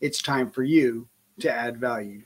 [0.00, 1.08] it's time for you
[1.40, 2.22] to add value.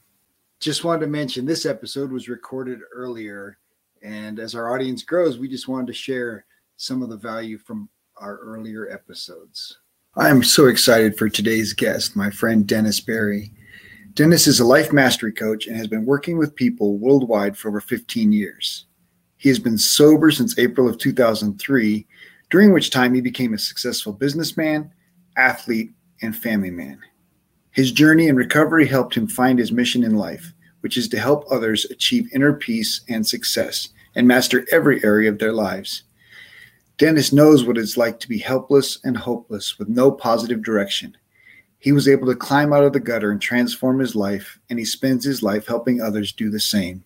[0.60, 3.58] Just wanted to mention this episode was recorded earlier.
[4.02, 7.88] And as our audience grows, we just wanted to share some of the value from
[8.16, 9.78] our earlier episodes.
[10.16, 13.52] I am so excited for today's guest, my friend Dennis Berry.
[14.14, 17.80] Dennis is a life mastery coach and has been working with people worldwide for over
[17.80, 18.86] 15 years.
[19.36, 22.06] He has been sober since April of 2003,
[22.48, 24.92] during which time he became a successful businessman,
[25.36, 25.90] athlete,
[26.22, 27.00] and family man.
[27.74, 30.52] His journey in recovery helped him find his mission in life,
[30.82, 35.40] which is to help others achieve inner peace and success and master every area of
[35.40, 36.04] their lives.
[36.98, 41.16] Dennis knows what it's like to be helpless and hopeless with no positive direction.
[41.80, 44.84] He was able to climb out of the gutter and transform his life, and he
[44.84, 47.02] spends his life helping others do the same.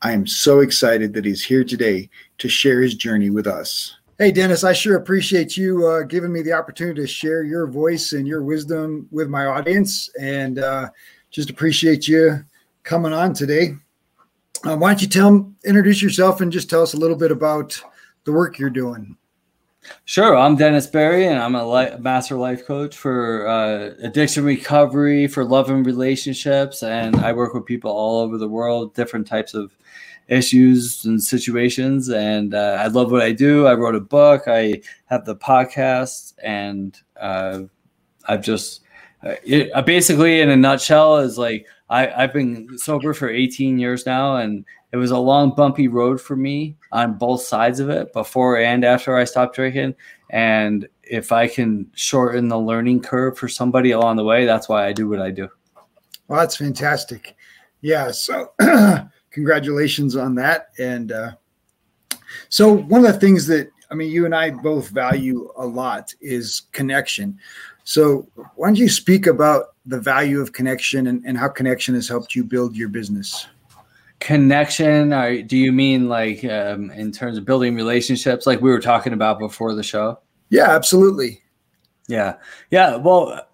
[0.00, 2.08] I am so excited that he's here today
[2.38, 3.94] to share his journey with us.
[4.18, 8.14] Hey, Dennis, I sure appreciate you uh, giving me the opportunity to share your voice
[8.14, 10.88] and your wisdom with my audience, and uh,
[11.30, 12.42] just appreciate you
[12.82, 13.74] coming on today.
[14.64, 17.78] Uh, why don't you tell, introduce yourself, and just tell us a little bit about
[18.24, 19.18] the work you're doing?
[20.06, 25.26] Sure, I'm Dennis Berry, and I'm a li- master life coach for uh, addiction recovery,
[25.26, 29.52] for love and relationships, and I work with people all over the world, different types
[29.52, 29.76] of
[30.28, 32.08] issues and situations.
[32.08, 33.66] And uh, I love what I do.
[33.66, 34.44] I wrote a book.
[34.46, 37.62] I have the podcast, and uh,
[38.26, 38.82] I've just
[39.22, 43.78] uh, it, uh, basically, in a nutshell, is like I, I've been sober for 18
[43.78, 47.88] years now, and it was a long, bumpy road for me on both sides of
[47.88, 49.94] it, before and after I stopped drinking.
[50.30, 54.86] And if I can shorten the learning curve for somebody along the way, that's why
[54.86, 55.48] I do what I do.
[56.28, 57.36] Well, that's fantastic.
[57.80, 58.10] Yeah.
[58.10, 58.52] So
[59.36, 60.70] congratulations on that.
[60.78, 61.32] And uh,
[62.48, 66.14] so, one of the things that I mean, you and I both value a lot
[66.22, 67.38] is connection.
[67.84, 72.08] So, why don't you speak about the value of connection and, and how connection has
[72.08, 73.46] helped you build your business?
[74.20, 78.80] Connection, or do you mean like um, in terms of building relationships, like we were
[78.80, 80.18] talking about before the show?
[80.48, 81.42] Yeah, absolutely.
[82.08, 82.36] Yeah.
[82.70, 82.96] Yeah.
[82.96, 83.46] Well,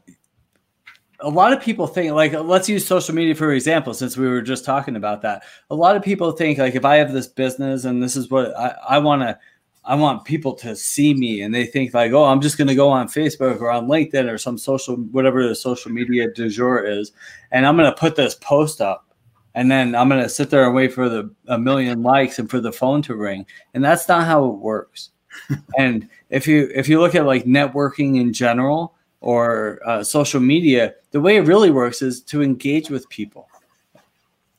[1.22, 4.42] a lot of people think like let's use social media for example since we were
[4.42, 5.42] just talking about that.
[5.70, 8.56] A lot of people think like if i have this business and this is what
[8.58, 9.38] i, I want to
[9.84, 12.74] i want people to see me and they think like oh i'm just going to
[12.74, 16.84] go on facebook or on linkedin or some social whatever the social media du jour
[16.84, 17.12] is
[17.50, 19.06] and i'm going to put this post up
[19.54, 22.50] and then i'm going to sit there and wait for the a million likes and
[22.50, 23.46] for the phone to ring.
[23.74, 25.10] And that's not how it works.
[25.78, 30.94] And if you if you look at like networking in general or uh, social media,
[31.12, 33.48] the way it really works is to engage with people.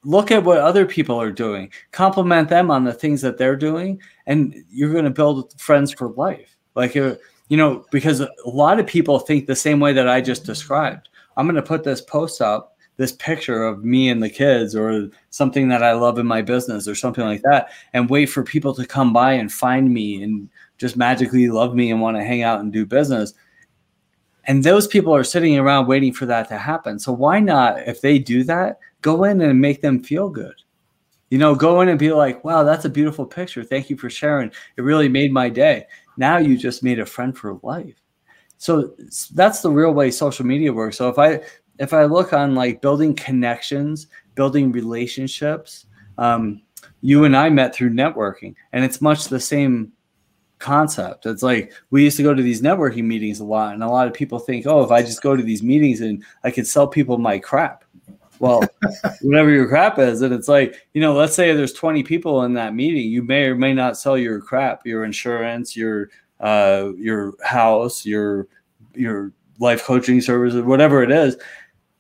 [0.06, 4.01] Look at what other people are doing, compliment them on the things that they're doing,
[4.25, 6.56] and you're going to build friends for life.
[6.75, 7.16] Like, uh,
[7.50, 11.09] you know, because a lot of people think the same way that I just described.
[11.38, 15.09] I'm going to put this post up, this picture of me and the kids, or
[15.30, 18.74] something that I love in my business, or something like that, and wait for people
[18.75, 22.44] to come by and find me and just magically love me and want to hang
[22.44, 23.34] out and do business
[24.45, 26.99] and those people are sitting around waiting for that to happen.
[26.99, 30.55] So why not, if they do that, go in and make them feel good?
[31.29, 33.63] You know, go in and be like, wow, that's a beautiful picture.
[33.63, 34.51] Thank you for sharing.
[34.77, 35.87] It really made my day.
[36.17, 37.95] Now you just made a friend for life.
[38.57, 38.93] So
[39.33, 40.97] that's the real way social media works.
[40.97, 41.41] So if I
[41.79, 45.87] if I look on like building connections, building relationships,
[46.17, 46.61] um,
[47.01, 49.91] you and I met through networking, and it's much the same
[50.63, 51.25] concept.
[51.25, 54.07] It's like we used to go to these networking meetings a lot, and a lot
[54.07, 56.88] of people think, oh, if I just go to these meetings and I could sell
[56.88, 57.83] people my crap.
[58.39, 58.63] Well,
[59.21, 62.54] whatever your crap is, and it's like, you know, let's say there's 20 people in
[62.54, 67.36] that meeting, you may or may not sell your crap, your insurance, your uh, your
[67.44, 68.48] house, your
[68.95, 71.38] your life coaching services, whatever it is.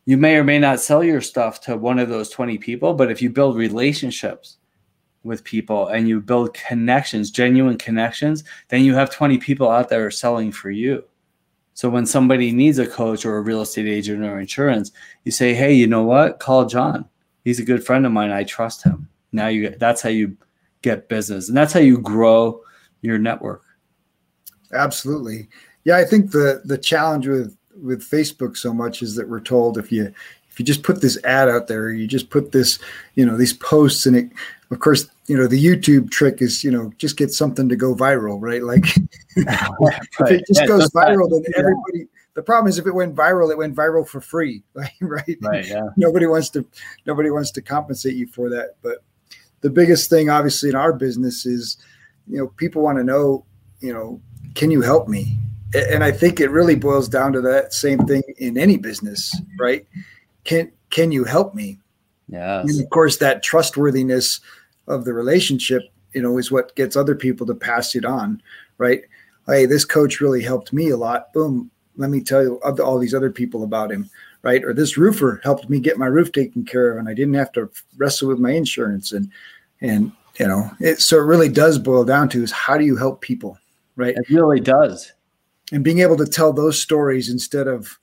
[0.05, 3.09] You may or may not sell your stuff to one of those 20 people, but
[3.09, 4.57] if you build relationships
[5.23, 10.11] with people and you build connections, genuine connections, then you have 20 people out there
[10.11, 11.03] selling for you.
[11.73, 14.91] So when somebody needs a coach or a real estate agent or insurance,
[15.23, 16.39] you say, "Hey, you know what?
[16.39, 17.05] Call John.
[17.43, 18.31] He's a good friend of mine.
[18.31, 20.37] I trust him." Now you that's how you
[20.83, 22.61] get business and that's how you grow
[23.01, 23.63] your network.
[24.71, 25.49] Absolutely.
[25.83, 29.77] Yeah, I think the the challenge with with Facebook so much is that we're told
[29.77, 30.13] if you
[30.53, 32.77] if you just put this ad out there, you just put this,
[33.15, 34.29] you know, these posts and it
[34.73, 37.95] of course, you know, the YouTube trick is, you know, just get something to go
[37.95, 38.63] viral, right?
[38.63, 38.85] Like
[39.37, 39.99] right.
[40.19, 41.59] if it just yeah, goes viral, then yeah.
[41.59, 44.91] everybody the problem is if it went viral, it went viral for free, right?
[45.01, 45.37] right.
[45.41, 45.67] Right.
[45.67, 45.89] Yeah.
[45.97, 46.65] Nobody wants to
[47.05, 48.75] nobody wants to compensate you for that.
[48.81, 49.03] But
[49.61, 51.77] the biggest thing obviously in our business is,
[52.27, 53.45] you know, people want to know,
[53.79, 54.19] you know,
[54.55, 55.37] can you help me?
[55.73, 59.85] And I think it really boils down to that same thing in any business, right?
[60.43, 61.79] Can can you help me?
[62.29, 62.61] Yeah.
[62.61, 64.39] And of course, that trustworthiness
[64.87, 65.83] of the relationship,
[66.13, 68.41] you know, is what gets other people to pass it on,
[68.77, 69.01] right?
[69.47, 71.33] Hey, this coach really helped me a lot.
[71.33, 71.69] Boom.
[71.97, 74.09] Let me tell you all these other people about him,
[74.41, 74.63] right?
[74.63, 77.51] Or this roofer helped me get my roof taken care of, and I didn't have
[77.53, 79.11] to wrestle with my insurance.
[79.11, 79.29] And
[79.81, 82.97] and you know, it, so it really does boil down to is how do you
[82.97, 83.57] help people,
[83.95, 84.15] right?
[84.15, 85.13] It really does.
[85.71, 87.97] And being able to tell those stories instead of,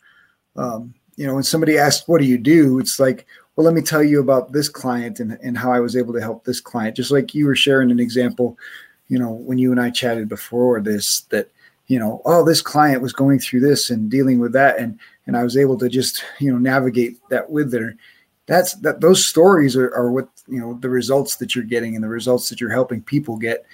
[0.57, 3.27] um, you know, when somebody asks, "What do you do?" It's like,
[3.61, 6.21] well, let me tell you about this client and, and how I was able to
[6.23, 6.97] help this client.
[6.97, 8.57] Just like you were sharing an example,
[9.09, 11.51] you know, when you and I chatted before this, that,
[11.87, 14.79] you know, oh, this client was going through this and dealing with that.
[14.79, 17.97] And, and I was able to just, you know, navigate that with her.
[18.47, 22.03] That's that those stories are, are what, you know, the results that you're getting and
[22.03, 23.67] the results that you're helping people get.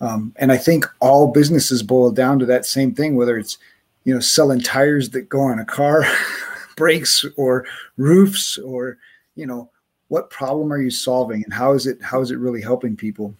[0.00, 3.58] Um, and I think all businesses boil down to that same thing, whether it's,
[4.04, 6.04] you know, selling tires that go on a car,
[6.76, 7.66] brakes or
[7.96, 8.98] roofs or,
[9.34, 9.70] you know
[10.08, 13.34] what problem are you solving and how is it how is it really helping people?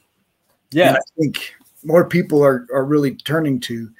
[0.71, 0.89] Yeah.
[0.89, 1.55] And i think
[1.85, 3.91] more people are are really turning to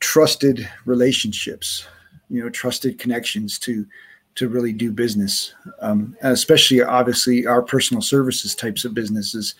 [0.00, 1.86] trusted relationships
[2.28, 3.86] you know trusted connections to
[4.34, 5.54] to really do business.
[5.80, 9.54] Um, especially obviously our personal services types of businesses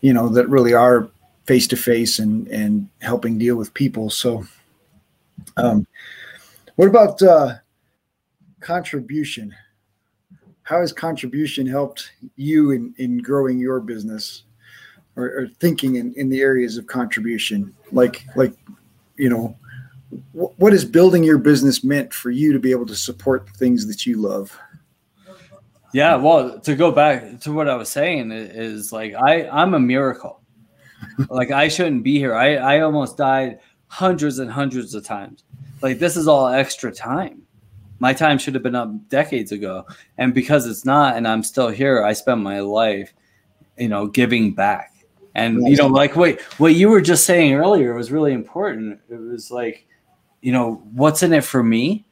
[0.00, 1.08] you know that really are
[1.44, 4.10] face to face and and helping deal with people.
[4.10, 4.44] So
[5.56, 5.86] um,
[6.76, 7.56] what about uh,
[8.60, 9.54] contribution
[10.64, 14.44] how has contribution helped you in, in growing your business
[15.16, 17.74] or, or thinking in, in the areas of contribution?
[17.90, 18.54] Like, like,
[19.16, 19.56] you know,
[20.34, 23.52] w- what has building your business meant for you to be able to support the
[23.52, 24.56] things that you love?
[25.92, 29.80] Yeah, well, to go back to what I was saying is like I I'm a
[29.80, 30.40] miracle.
[31.28, 32.34] like I shouldn't be here.
[32.34, 35.44] I I almost died hundreds and hundreds of times.
[35.82, 37.42] Like this is all extra time.
[38.02, 39.86] My time should have been up decades ago.
[40.18, 43.14] And because it's not, and I'm still here, I spent my life,
[43.78, 44.92] you know, giving back.
[45.36, 48.98] And, you know, like, wait, what you were just saying earlier was really important.
[49.08, 49.86] It was like,
[50.40, 52.04] you know, what's in it for me?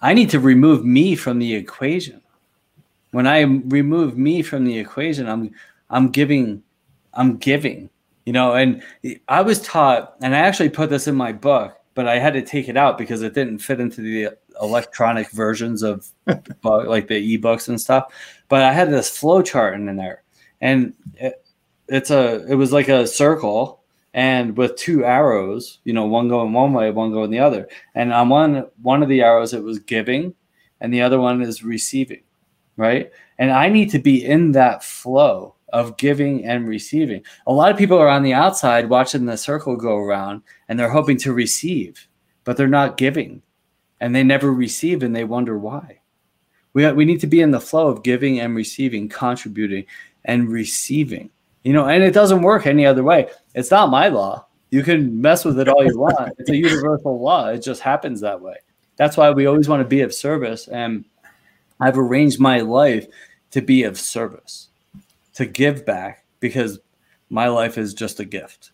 [0.00, 2.20] I need to remove me from the equation.
[3.12, 5.52] When I remove me from the equation, I'm
[5.88, 6.64] I'm giving
[7.14, 7.90] I'm giving,
[8.26, 8.82] you know, and
[9.28, 12.42] I was taught, and I actually put this in my book, but I had to
[12.42, 16.08] take it out because it didn't fit into the electronic versions of
[16.62, 18.12] like the ebooks and stuff.
[18.48, 20.22] But I had this flow chart in there,
[20.60, 21.44] and it,
[21.88, 23.82] it's a it was like a circle
[24.14, 27.68] and with two arrows, you know, one going one way, one going the other.
[27.94, 30.34] And on one one of the arrows it was giving,
[30.80, 32.22] and the other one is receiving,
[32.76, 33.10] right?
[33.38, 37.22] And I need to be in that flow of giving and receiving.
[37.46, 40.90] A lot of people are on the outside watching the circle go around and they're
[40.90, 42.08] hoping to receive,
[42.44, 43.42] but they're not giving
[44.02, 46.00] and they never receive and they wonder why.
[46.72, 49.86] We, we need to be in the flow of giving and receiving, contributing
[50.24, 51.30] and receiving.
[51.62, 53.30] You know, and it doesn't work any other way.
[53.54, 54.46] It's not my law.
[54.70, 56.32] You can mess with it all you want.
[56.38, 57.46] It's a universal law.
[57.46, 58.56] It just happens that way.
[58.96, 60.66] That's why we always want to be of service.
[60.66, 61.04] And
[61.78, 63.06] I've arranged my life
[63.52, 64.68] to be of service,
[65.34, 66.80] to give back, because
[67.30, 68.71] my life is just a gift.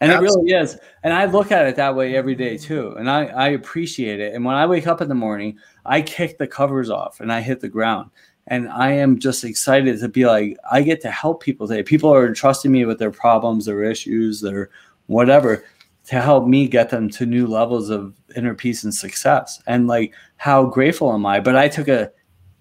[0.00, 0.52] And Absolutely.
[0.52, 0.78] it really is.
[1.02, 2.94] And I look at it that way every day too.
[2.96, 4.34] And I, I appreciate it.
[4.34, 7.40] And when I wake up in the morning, I kick the covers off and I
[7.40, 8.10] hit the ground.
[8.46, 11.82] And I am just excited to be like, I get to help people today.
[11.82, 14.70] People are entrusting me with their problems, their issues, their
[15.06, 15.64] whatever
[16.06, 19.60] to help me get them to new levels of inner peace and success.
[19.66, 21.40] And like, how grateful am I?
[21.40, 22.10] But I took a,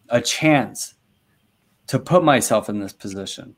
[0.10, 0.96] a chance
[1.88, 3.56] to put myself in this position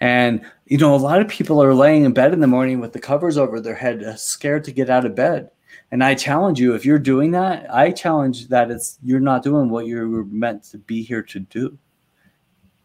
[0.00, 2.92] and, you know, a lot of people are laying in bed in the morning with
[2.92, 5.50] the covers over their head, uh, scared to get out of bed.
[5.90, 9.70] And I challenge you, if you're doing that, I challenge that it's you're not doing
[9.70, 11.78] what you're meant to be here to do.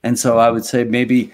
[0.04, 1.32] And so I would say maybe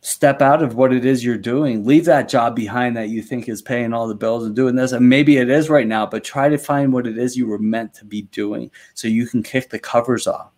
[0.00, 1.84] step out of what it is you're doing.
[1.84, 4.92] Leave that job behind that you think is paying all the bills and doing this.
[4.92, 7.58] And maybe it is right now, but try to find what it is you were
[7.58, 10.52] meant to be doing so you can kick the covers off.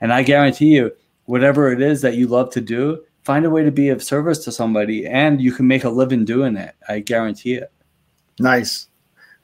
[0.00, 0.92] And I guarantee you,
[1.24, 4.44] whatever it is that you love to do, find a way to be of service
[4.44, 6.74] to somebody and you can make a living doing it.
[6.88, 7.72] I guarantee it.
[8.38, 8.88] Nice.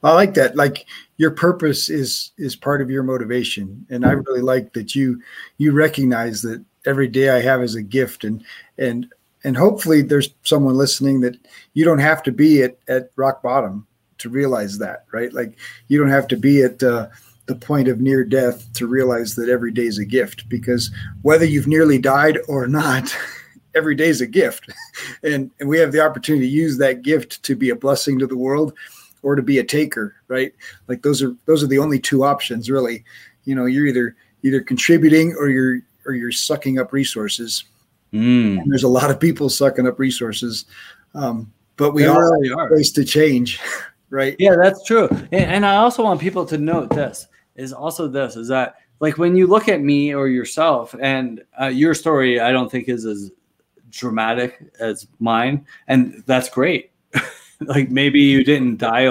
[0.03, 0.55] I like that.
[0.55, 0.85] Like
[1.17, 5.21] your purpose is is part of your motivation, and I really like that you
[5.57, 8.43] you recognize that every day I have is a gift, and
[8.79, 9.07] and
[9.43, 11.37] and hopefully there's someone listening that
[11.73, 13.85] you don't have to be at at rock bottom
[14.17, 15.31] to realize that, right?
[15.33, 15.57] Like
[15.87, 17.09] you don't have to be at uh,
[17.45, 20.89] the point of near death to realize that every day is a gift, because
[21.21, 23.15] whether you've nearly died or not.
[23.75, 24.71] every day is a gift
[25.23, 28.27] and, and we have the opportunity to use that gift to be a blessing to
[28.27, 28.73] the world
[29.23, 30.53] or to be a taker, right?
[30.87, 33.03] Like those are those are the only two options, really.
[33.45, 37.65] You know, you're either either contributing or you're or you're sucking up resources.
[38.13, 38.61] Mm.
[38.65, 40.65] there's a lot of people sucking up resources,
[41.15, 43.57] um, but we are really are ways to change,
[44.09, 44.35] right?
[44.37, 45.07] Yeah, that's true.
[45.31, 49.17] And, and I also want people to note this is also this is that like
[49.17, 53.05] when you look at me or yourself and uh, your story, I don't think is
[53.05, 53.31] as
[53.91, 56.91] dramatic as mine, and that's great.
[57.61, 59.07] like maybe you didn't die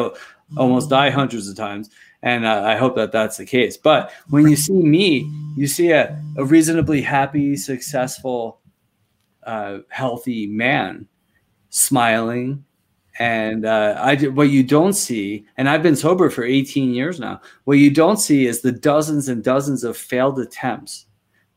[0.57, 1.91] almost die hundreds of times
[2.23, 3.77] and uh, i hope that that's the case.
[3.77, 8.61] But when you see me you see a, a reasonably happy successful
[9.45, 11.07] uh, healthy man
[11.71, 12.65] smiling
[13.19, 17.43] and uh, I, what you don't see, and I've been sober for 18 years now,
[17.65, 21.05] what you don't see is the dozens and dozens of failed attempts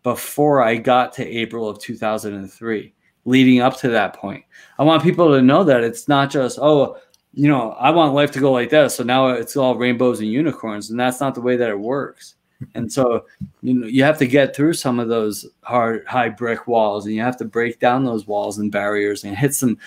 [0.01, 2.93] before I got to April of 2003
[3.25, 4.43] leading up to that point.
[4.77, 6.97] I want people to know that it's not just, oh,
[7.33, 8.95] you know, I want life to go like this.
[8.95, 10.89] So now it's all rainbows and unicorns.
[10.89, 12.35] And that's not the way that it works.
[12.75, 13.25] And so,
[13.61, 17.13] you know, you have to get through some of those hard, high brick walls and
[17.13, 19.77] you have to break down those walls and barriers and hit some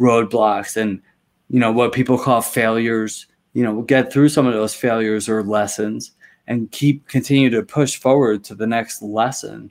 [0.00, 1.02] roadblocks and,
[1.50, 5.42] you know, what people call failures, you know, get through some of those failures or
[5.42, 6.12] lessons
[6.46, 9.70] and keep continue to push forward to the next lesson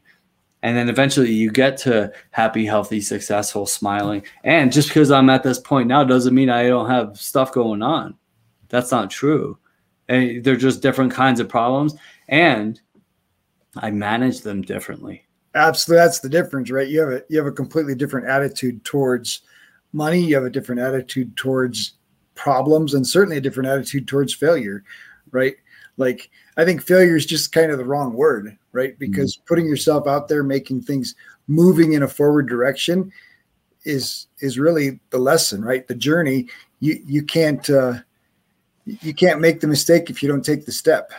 [0.63, 4.23] and then eventually you get to happy healthy successful smiling.
[4.43, 7.81] And just because i'm at this point now doesn't mean i don't have stuff going
[7.81, 8.15] on.
[8.69, 9.57] That's not true.
[10.07, 11.95] And they're just different kinds of problems.
[12.27, 12.79] And
[13.77, 15.25] i manage them differently.
[15.53, 16.03] Absolutely.
[16.03, 16.87] That's the difference right?
[16.87, 19.41] You have a you have a completely different attitude towards
[19.93, 20.21] money.
[20.21, 21.93] You have a different attitude towards
[22.35, 24.83] problems and certainly a different attitude towards failure
[25.31, 25.55] right
[26.01, 28.91] like i think failure is just kind of the wrong word right?
[28.91, 29.11] Mm-hmm.
[29.11, 29.45] Because mm-hmm.
[29.45, 31.15] putting yourself out there, making things
[31.47, 33.11] moving in a forward direction
[33.83, 35.87] is is really the lesson, right?
[35.87, 36.47] The journey.
[36.79, 37.95] You you can't uh,
[38.85, 41.11] you can't make the mistake if you don't take the step.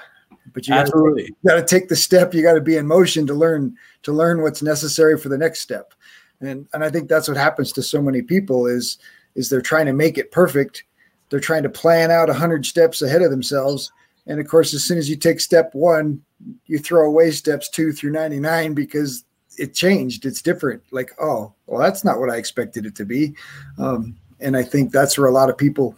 [0.52, 1.34] But you Absolutely.
[1.46, 2.34] got to take the step.
[2.34, 5.60] You got to be in motion to learn to learn what's necessary for the next
[5.60, 5.94] step.
[6.40, 8.98] And and I think that's what happens to so many people is
[9.34, 10.84] is they're trying to make it perfect.
[11.30, 13.90] They're trying to plan out a hundred steps ahead of themselves.
[14.26, 16.22] And of course, as soon as you take step one,
[16.66, 19.24] you throw away steps two through 99 because
[19.58, 20.24] it changed.
[20.24, 20.82] It's different.
[20.90, 23.34] Like, oh, well, that's not what I expected it to be.
[23.78, 25.96] Um, and I think that's where a lot of people,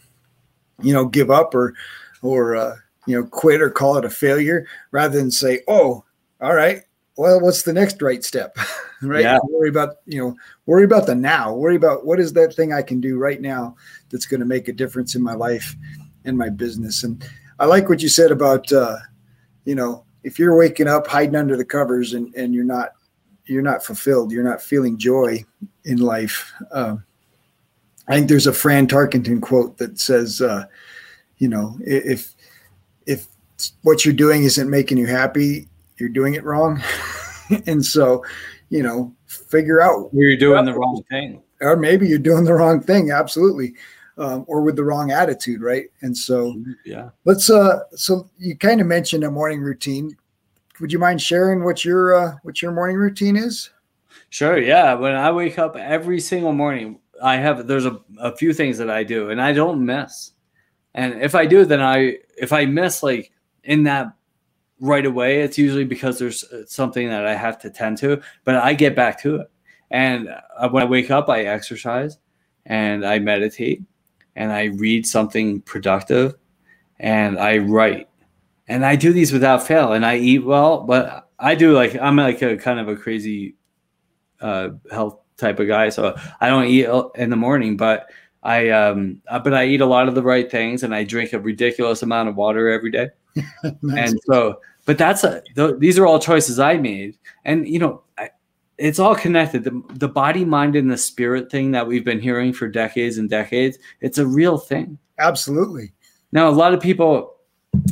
[0.83, 1.75] you know, give up or,
[2.23, 2.77] or, uh,
[3.07, 6.05] you know, quit or call it a failure rather than say, oh,
[6.41, 6.83] all right,
[7.17, 8.57] well, what's the next right step?
[9.03, 9.23] right.
[9.23, 9.39] Yeah.
[9.45, 11.55] Worry about, you know, worry about the now.
[11.55, 13.77] Worry about what is that thing I can do right now
[14.11, 15.77] that's going to make a difference in my life
[16.25, 17.05] and my business.
[17.05, 17.25] And
[17.59, 18.97] I like what you said about, uh,
[19.65, 22.91] you know, if you're waking up hiding under the covers and, and you're not
[23.47, 25.45] you're not fulfilled, you're not feeling joy
[25.85, 26.51] in life.
[26.73, 27.05] Um,
[28.09, 30.65] I think there's a Fran Tarkenton quote that says, uh,
[31.39, 32.35] you know, if
[33.07, 33.29] if
[33.83, 35.69] what you're doing isn't making you happy,
[35.99, 36.83] you're doing it wrong.
[37.67, 38.25] and so,
[38.71, 42.81] you know, figure out you're doing the wrong thing, or maybe you're doing the wrong
[42.81, 43.11] thing.
[43.11, 43.75] Absolutely
[44.19, 45.87] um, or with the wrong attitude, right?
[46.03, 46.55] And so,
[46.85, 47.51] yeah, let's.
[47.51, 50.17] Uh, so you kind of mentioned a morning routine.
[50.81, 53.71] Would you mind sharing what your uh, what your morning routine is?
[54.31, 54.59] Sure.
[54.59, 54.95] Yeah.
[54.95, 58.91] When I wake up every single morning, I have there's a, a few things that
[58.91, 60.33] I do, and I don't miss.
[60.95, 63.33] And if I do, then I if I miss like
[63.65, 64.13] in that
[64.81, 68.21] right away, it's usually because there's uh, something that I have to tend to.
[68.45, 69.51] But I get back to it,
[69.91, 72.19] and uh, when I wake up, I exercise
[72.67, 73.83] and I meditate
[74.37, 76.35] and I read something productive
[76.99, 78.09] and I write.
[78.67, 82.17] And I do these without fail and I eat well, but I do like I'm
[82.17, 83.57] like a kind of a crazy
[84.41, 86.87] uh, health type of guy, so I don't eat
[87.17, 88.11] in the morning, but
[88.43, 91.33] I um uh, but I eat a lot of the right things and I drink
[91.33, 93.09] a ridiculous amount of water every day.
[93.83, 94.11] nice.
[94.11, 97.17] And so but that's a th- these are all choices I made.
[97.45, 98.31] And you know, I,
[98.79, 99.65] it's all connected.
[99.65, 103.31] The, the body, mind, and the spirit thing that we've been hearing for decades and
[103.31, 104.99] decades, it's a real thing.
[105.19, 105.93] Absolutely.
[106.33, 107.37] Now, a lot of people,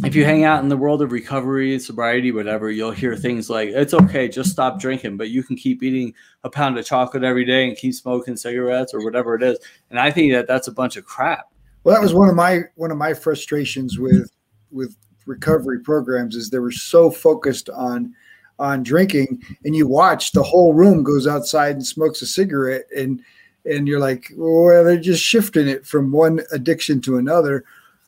[0.05, 3.69] if you hang out in the world of recovery, sobriety, whatever, you'll hear things like,
[3.69, 7.45] it's okay, just stop drinking, but you can keep eating a pound of chocolate every
[7.45, 9.59] day and keep smoking cigarettes or whatever it is.
[9.91, 11.53] And I think that that's a bunch of crap.
[11.85, 14.31] Well, that was one of my one of my frustrations with
[14.71, 14.97] with
[15.27, 18.15] recovery programs is they were so focused on
[18.63, 23.21] on drinking and you watch the whole room goes outside and smokes a cigarette and
[23.65, 27.65] and you're like well they're just shifting it from one addiction to another.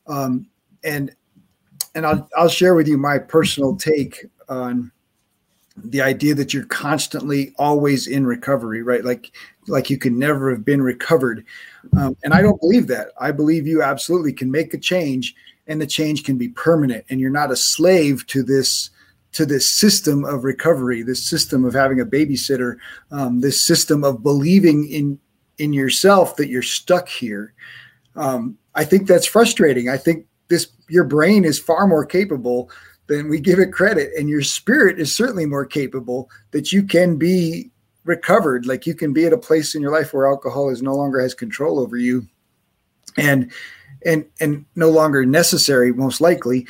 [0.07, 0.47] Um,
[0.85, 1.15] and
[1.97, 4.93] and I'll, I'll share with you my personal take on
[5.77, 9.05] the idea that you're constantly always in recovery right?
[9.05, 9.33] Like
[9.67, 11.45] like you can never have been recovered.
[11.99, 13.09] Um, and i don't believe that.
[13.21, 15.35] I believe you absolutely can make a change
[15.67, 18.91] and the change can be permanent and you're not a slave to this
[19.35, 22.77] to this system of recovery this system of having a babysitter
[23.11, 25.19] um, this system of believing in
[25.59, 27.53] in yourself that you're stuck here.
[28.17, 29.89] Um, i think that's frustrating.
[29.89, 32.71] I think this your brain is far more capable
[33.07, 37.17] than we give it credit and your spirit is certainly more capable that you can
[37.17, 37.71] be
[38.05, 38.67] recovered.
[38.67, 41.21] Like you can be at a place in your life where alcohol is no longer
[41.21, 42.27] has control over you
[43.17, 43.51] and
[44.05, 46.67] and and no longer necessary most likely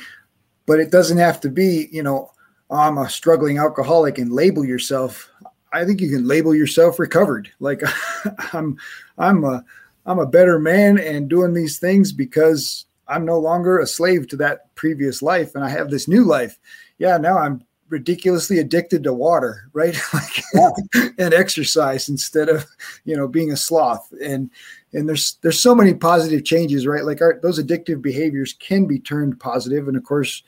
[0.65, 2.31] but it doesn't have to be you know
[2.69, 5.29] i'm a struggling alcoholic and label yourself
[5.73, 7.81] i think you can label yourself recovered like
[8.53, 8.77] i'm
[9.17, 9.63] i'm a
[10.05, 14.35] i'm a better man and doing these things because I'm no longer a slave to
[14.37, 16.59] that previous life and I have this new life.
[16.97, 19.95] Yeah, now I'm ridiculously addicted to water, right?
[20.13, 20.69] like yeah.
[21.17, 22.65] and exercise instead of,
[23.03, 24.11] you know, being a sloth.
[24.23, 24.49] And
[24.93, 27.05] and there's there's so many positive changes, right?
[27.05, 30.43] Like our, those addictive behaviors can be turned positive and of course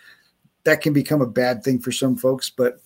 [0.68, 2.82] that can become a bad thing for some folks, but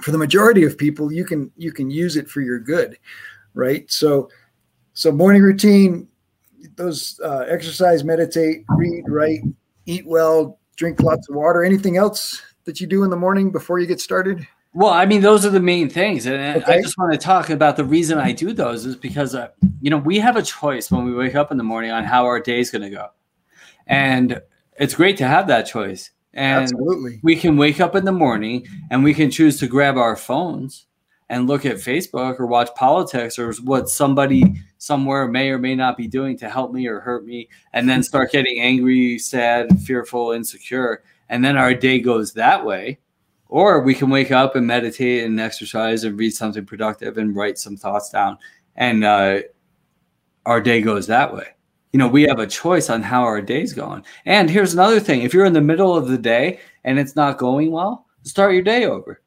[0.00, 2.96] for the majority of people, you can you can use it for your good,
[3.52, 3.90] right?
[3.92, 4.30] So
[4.94, 6.08] so morning routine
[6.76, 9.40] those uh, exercise, meditate, read, write,
[9.84, 11.62] eat well, drink lots of water.
[11.62, 14.46] Anything else that you do in the morning before you get started?
[14.72, 16.78] Well, I mean, those are the main things, and okay.
[16.78, 19.48] I just want to talk about the reason I do those is because uh,
[19.82, 22.24] you know we have a choice when we wake up in the morning on how
[22.24, 23.08] our day is going to go,
[23.86, 24.40] and
[24.78, 26.10] it's great to have that choice.
[26.34, 27.20] And Absolutely.
[27.22, 30.86] we can wake up in the morning and we can choose to grab our phones
[31.28, 35.96] and look at Facebook or watch politics or what somebody somewhere may or may not
[35.96, 40.32] be doing to help me or hurt me, and then start getting angry, sad, fearful,
[40.32, 41.02] insecure.
[41.28, 42.98] And then our day goes that way.
[43.48, 47.58] Or we can wake up and meditate and exercise and read something productive and write
[47.58, 48.38] some thoughts down.
[48.74, 49.42] And uh,
[50.44, 51.46] our day goes that way.
[51.94, 54.04] You know, we have a choice on how our day's going.
[54.26, 57.38] And here's another thing if you're in the middle of the day and it's not
[57.38, 59.22] going well, start your day over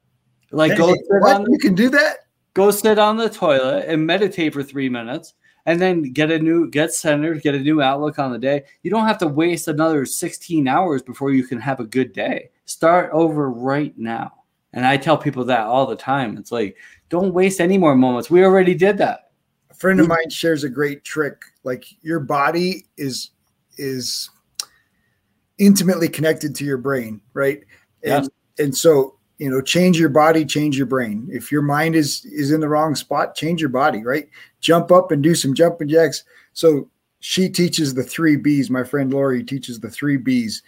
[0.51, 1.35] like hey, go sit what?
[1.35, 2.19] on the, you can do that.
[2.53, 5.33] Go sit on the toilet and meditate for three minutes,
[5.65, 8.63] and then get a new get centered, get a new outlook on the day.
[8.83, 12.49] You don't have to waste another 16 hours before you can have a good day.
[12.65, 14.33] Start over right now.
[14.73, 16.37] And I tell people that all the time.
[16.37, 16.77] It's like,
[17.09, 18.29] don't waste any more moments.
[18.29, 19.31] We already did that.
[19.69, 21.43] A friend of mine shares a great trick.
[21.67, 23.31] Like your body is
[23.77, 24.29] is
[25.57, 27.61] intimately connected to your brain, right?
[28.03, 28.23] And
[28.57, 28.63] yeah.
[28.63, 31.27] and so you know change your body change your brain.
[31.29, 34.29] If your mind is is in the wrong spot change your body right?
[34.61, 36.23] Jump up and do some jumping jacks.
[36.53, 38.69] So she teaches the three b's.
[38.69, 40.63] My friend lori teaches the three b's.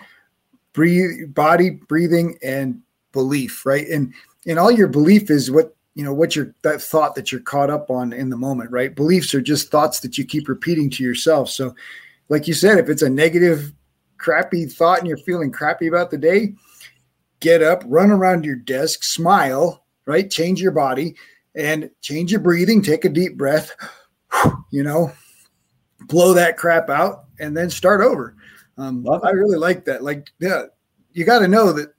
[0.73, 2.81] Breathe body breathing and
[3.13, 3.87] belief right?
[3.87, 4.13] And
[4.45, 7.69] and all your belief is what you know what your that thought that you're caught
[7.69, 11.03] up on in the moment right beliefs are just thoughts that you keep repeating to
[11.03, 11.75] yourself so
[12.29, 13.73] like you said if it's a negative
[14.17, 16.53] crappy thought and you're feeling crappy about the day
[17.39, 20.29] get up, run around your desk, smile, right?
[20.29, 21.15] Change your body
[21.55, 22.81] and change your breathing.
[22.81, 23.75] Take a deep breath,
[24.71, 25.11] you know,
[26.01, 28.35] blow that crap out and then start over.
[28.77, 30.03] Um, I really like that.
[30.03, 30.63] Like, yeah,
[31.11, 31.93] you got to know that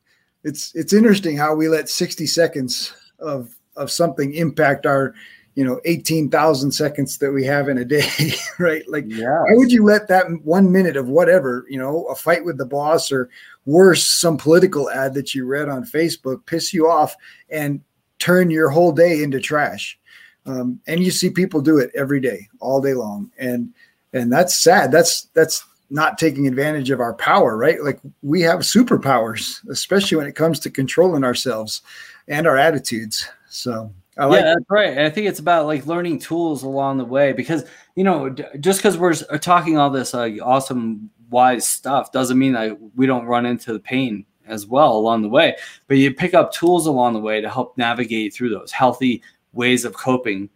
[0.44, 5.14] it's it's interesting how we let 60 seconds of of something impact our
[5.54, 8.08] you know 18,000 seconds that we have in a day,
[8.58, 8.82] right?
[8.88, 9.42] Like, yeah.
[9.42, 12.66] why would you let that one minute of whatever, you know, a fight with the
[12.66, 13.28] boss or
[13.66, 17.16] worse, some political ad that you read on Facebook piss you off
[17.50, 17.80] and
[18.18, 19.98] turn your whole day into trash?
[20.46, 23.72] Um, and you see people do it every day, all day long, and
[24.12, 24.90] and that's sad.
[24.90, 27.82] That's that's not taking advantage of our power, right?
[27.82, 31.82] Like we have superpowers, especially when it comes to controlling ourselves
[32.28, 33.28] and our attitudes.
[33.50, 34.98] So I like yeah, that's right.
[34.98, 37.64] I think it's about like learning tools along the way because
[37.96, 42.78] you know just because we're talking all this uh, awesome wise stuff doesn't mean that
[42.96, 45.56] we don't run into the pain as well along the way.
[45.86, 49.84] But you pick up tools along the way to help navigate through those healthy ways
[49.84, 50.48] of coping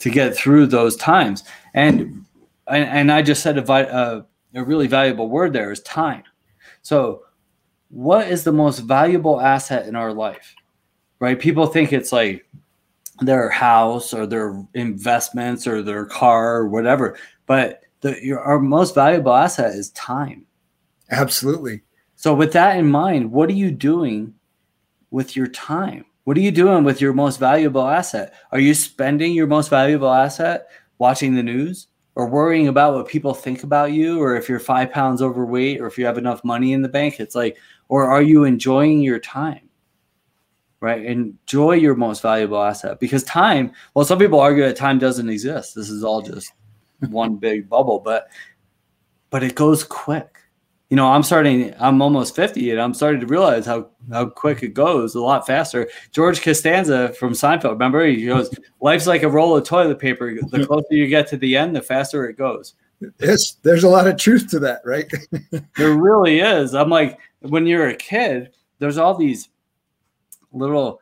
[0.00, 1.44] to get through those times.
[1.74, 2.24] And
[2.66, 4.22] and, and I just said a, uh,
[4.54, 6.22] a really valuable word there is time.
[6.82, 7.24] So,
[7.88, 10.54] what is the most valuable asset in our life?
[11.20, 11.38] Right?
[11.38, 12.46] People think it's like
[13.20, 17.18] their house or their investments or their car or whatever.
[17.46, 20.46] But the your, our most valuable asset is time.
[21.10, 21.82] Absolutely.
[22.16, 24.34] So with that in mind, what are you doing
[25.10, 26.04] with your time?
[26.24, 28.34] What are you doing with your most valuable asset?
[28.52, 33.32] Are you spending your most valuable asset watching the news or worrying about what people
[33.34, 36.72] think about you or if you're 5 pounds overweight or if you have enough money
[36.72, 37.20] in the bank?
[37.20, 37.56] It's like
[37.88, 39.69] or are you enjoying your time?
[40.80, 41.04] Right?
[41.04, 45.74] Enjoy your most valuable asset because time, well some people argue that time doesn't exist.
[45.74, 46.52] This is all just
[47.10, 48.28] one big bubble, but
[49.28, 50.40] but it goes quick
[50.90, 54.64] you know, I'm starting, I'm almost 50 and I'm starting to realize how, how quick
[54.64, 55.88] it goes a lot faster.
[56.10, 58.04] George Costanza from Seinfeld, remember?
[58.04, 60.34] He goes, Life's like a roll of toilet paper.
[60.34, 62.74] The closer you get to the end, the faster it goes.
[63.20, 65.10] Yes, there's a lot of truth to that, right?
[65.76, 66.74] there really is.
[66.74, 69.48] I'm like, when you're a kid, there's all these
[70.52, 71.00] little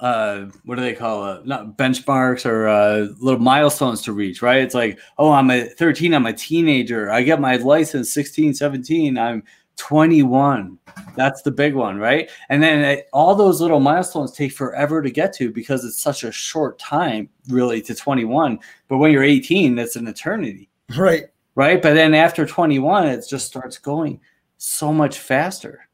[0.00, 1.46] uh what do they call it?
[1.46, 4.60] Not benchmarks or uh little milestones to reach right?
[4.60, 7.10] It's like oh i'm a 13 i'm a teenager.
[7.10, 9.42] I get my license 16 17 i'm
[9.76, 10.78] 21
[11.16, 12.30] that's the big one right?
[12.50, 16.24] And then it, all those little milestones take forever to get to because it's such
[16.24, 20.68] a short time really to 21 but when you're 18 that's an eternity.
[20.96, 21.24] Right.
[21.54, 21.80] Right?
[21.80, 24.20] But then after 21 it just starts going
[24.58, 25.86] so much faster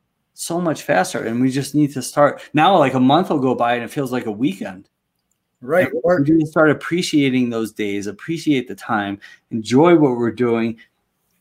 [0.43, 1.25] so much faster.
[1.25, 2.77] And we just need to start now.
[2.79, 4.89] Like a month will go by and it feels like a weekend.
[5.61, 5.89] Right.
[5.93, 9.21] we need to start appreciating those days, appreciate the time,
[9.53, 10.77] enjoy what we're doing,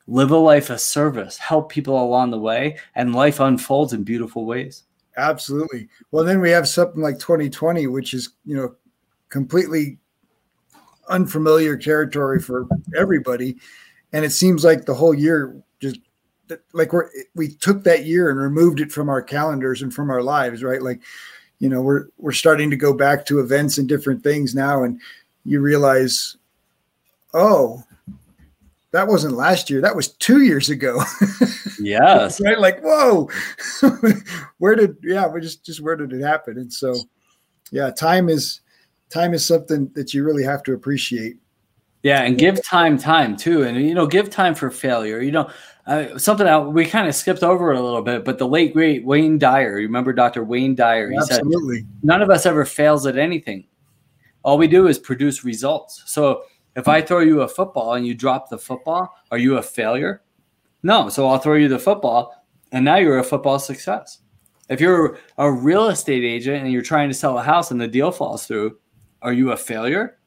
[0.06, 4.46] live a life of service, help people along the way, and life unfolds in beautiful
[4.46, 4.84] ways.
[5.18, 5.90] Absolutely.
[6.12, 8.76] Well, then we have something like 2020, which is, you know,
[9.30, 9.98] completely
[11.10, 13.58] unfamiliar territory for everybody.
[14.14, 15.62] And it seems like the whole year
[16.74, 20.22] like we're we took that year and removed it from our calendars and from our
[20.22, 20.82] lives right?
[20.82, 21.02] Like
[21.60, 25.00] you know we're we're starting to go back to events and different things now and
[25.46, 26.38] you realize
[27.34, 27.84] oh
[28.92, 31.02] that wasn't last year that was two years ago.
[31.84, 32.40] Yes.
[32.40, 32.60] Right?
[32.60, 33.28] Like whoa.
[34.60, 36.60] Where did yeah we just just where did it happen?
[36.60, 36.94] And so
[37.72, 38.62] yeah time is
[39.10, 41.38] time is something that you really have to appreciate
[42.04, 45.50] yeah and give time time too and you know give time for failure you know
[45.88, 49.04] uh, something out we kind of skipped over a little bit, but the late great
[49.04, 50.44] Wayne Dyer, you remember Dr.
[50.44, 51.10] Wayne Dyer?
[51.10, 51.80] He Absolutely.
[51.80, 53.66] Said, None of us ever fails at anything.
[54.44, 56.04] All we do is produce results.
[56.06, 56.44] So
[56.76, 60.22] if I throw you a football and you drop the football, are you a failure?
[60.84, 61.10] No.
[61.10, 64.20] So I'll throw you the football, and now you're a football success.
[64.70, 67.88] If you're a real estate agent and you're trying to sell a house and the
[67.88, 68.78] deal falls through,
[69.22, 70.20] are you a failure?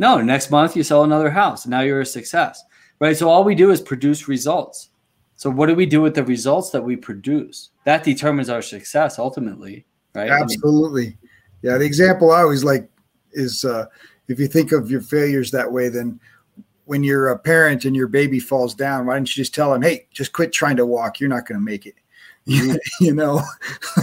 [0.00, 0.20] No.
[0.20, 2.64] Next month you sell another house, and now you're a success.
[3.00, 3.16] Right.
[3.16, 4.88] So all we do is produce results.
[5.36, 7.70] So what do we do with the results that we produce?
[7.84, 9.84] That determines our success ultimately,
[10.14, 10.30] right?
[10.30, 11.18] Absolutely.
[11.62, 12.90] Yeah, the example I always like
[13.32, 13.86] is uh,
[14.28, 16.18] if you think of your failures that way, then
[16.86, 19.82] when you're a parent and your baby falls down, why don't you just tell them,
[19.82, 21.20] "Hey, just quit trying to walk.
[21.20, 21.94] You're not going to make it."
[23.00, 23.42] you know,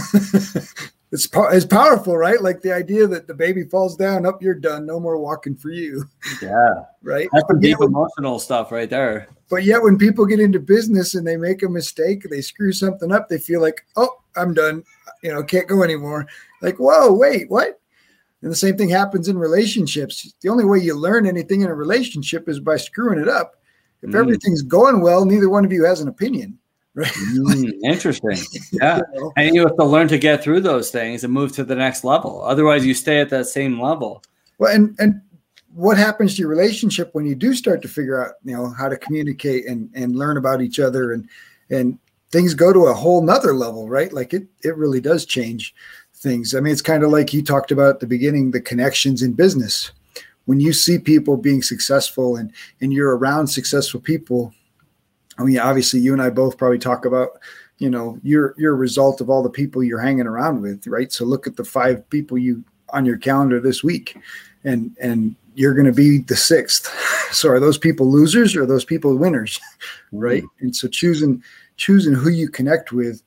[1.10, 2.40] it's it's powerful, right?
[2.40, 5.70] Like the idea that the baby falls down, up, you're done, no more walking for
[5.70, 6.04] you.
[6.42, 7.28] Yeah, right.
[7.32, 9.28] That's some deep emotional stuff right there.
[9.48, 13.10] But yet, when people get into business and they make a mistake, they screw something
[13.10, 14.84] up, they feel like, oh, I'm done.
[15.22, 16.26] You know, can't go anymore.
[16.60, 17.80] Like, whoa, wait, what?
[18.42, 20.32] And the same thing happens in relationships.
[20.42, 23.56] The only way you learn anything in a relationship is by screwing it up.
[24.02, 24.14] If mm.
[24.14, 26.58] everything's going well, neither one of you has an opinion.
[26.98, 27.12] Right?
[27.32, 28.38] Mm, interesting.
[28.72, 29.00] Yeah.
[29.14, 29.32] you know?
[29.36, 32.02] And you have to learn to get through those things and move to the next
[32.02, 32.42] level.
[32.42, 34.22] Otherwise, you stay at that same level.
[34.58, 35.20] Well, and and
[35.74, 38.88] what happens to your relationship when you do start to figure out, you know, how
[38.88, 41.28] to communicate and and learn about each other and
[41.70, 41.98] and
[42.30, 44.12] things go to a whole nother level, right?
[44.12, 45.74] Like it it really does change
[46.14, 46.52] things.
[46.52, 49.34] I mean, it's kind of like you talked about at the beginning, the connections in
[49.34, 49.92] business.
[50.46, 54.52] When you see people being successful and and you're around successful people,
[55.38, 57.30] I mean, obviously you and I both probably talk about,
[57.78, 61.12] you know, you're you're a result of all the people you're hanging around with, right?
[61.12, 64.16] So look at the five people you on your calendar this week
[64.64, 66.92] and and you're going to be the sixth.
[67.30, 69.60] So are those people losers or those people winners,
[70.12, 70.42] right?
[70.42, 70.64] Mm-hmm.
[70.64, 71.42] And so choosing
[71.76, 73.22] choosing who you connect with,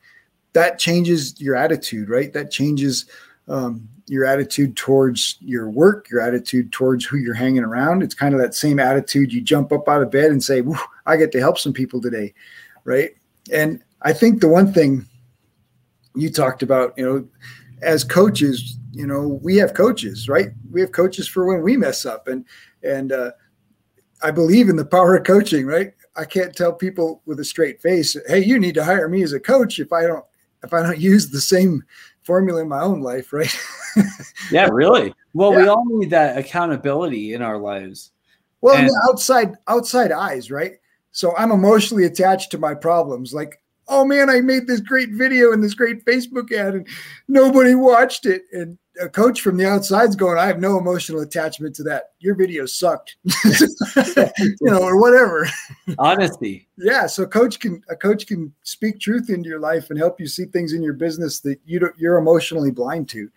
[0.53, 2.33] that changes your attitude, right?
[2.33, 3.05] That changes
[3.47, 8.01] um, your attitude towards your work, your attitude towards who you're hanging around.
[8.01, 9.31] It's kind of that same attitude.
[9.31, 10.61] You jump up out of bed and say,
[11.05, 12.33] "I get to help some people today,"
[12.83, 13.11] right?
[13.51, 15.05] And I think the one thing
[16.15, 17.27] you talked about, you know,
[17.81, 20.49] as coaches, you know, we have coaches, right?
[20.71, 22.45] We have coaches for when we mess up, and
[22.83, 23.31] and uh,
[24.23, 25.93] I believe in the power of coaching, right?
[26.15, 29.33] I can't tell people with a straight face, "Hey, you need to hire me as
[29.33, 30.25] a coach." If I don't,
[30.63, 31.83] if I don't use the same
[32.23, 33.55] formula in my own life, right?
[34.51, 35.13] yeah, really.
[35.33, 35.61] Well, yeah.
[35.61, 38.11] we all need that accountability in our lives.
[38.61, 40.73] Well, and- outside outside eyes, right?
[41.11, 43.33] So I'm emotionally attached to my problems.
[43.33, 46.87] Like, oh man, I made this great video and this great Facebook ad and
[47.27, 48.43] nobody watched it.
[48.53, 52.11] And a coach from the outside's going, I have no emotional attachment to that.
[52.19, 55.47] Your video sucked, you know, or whatever.
[55.99, 56.67] Honesty.
[56.77, 57.07] yeah.
[57.07, 60.45] So coach can a coach can speak truth into your life and help you see
[60.45, 63.29] things in your business that you don't, you're emotionally blind to,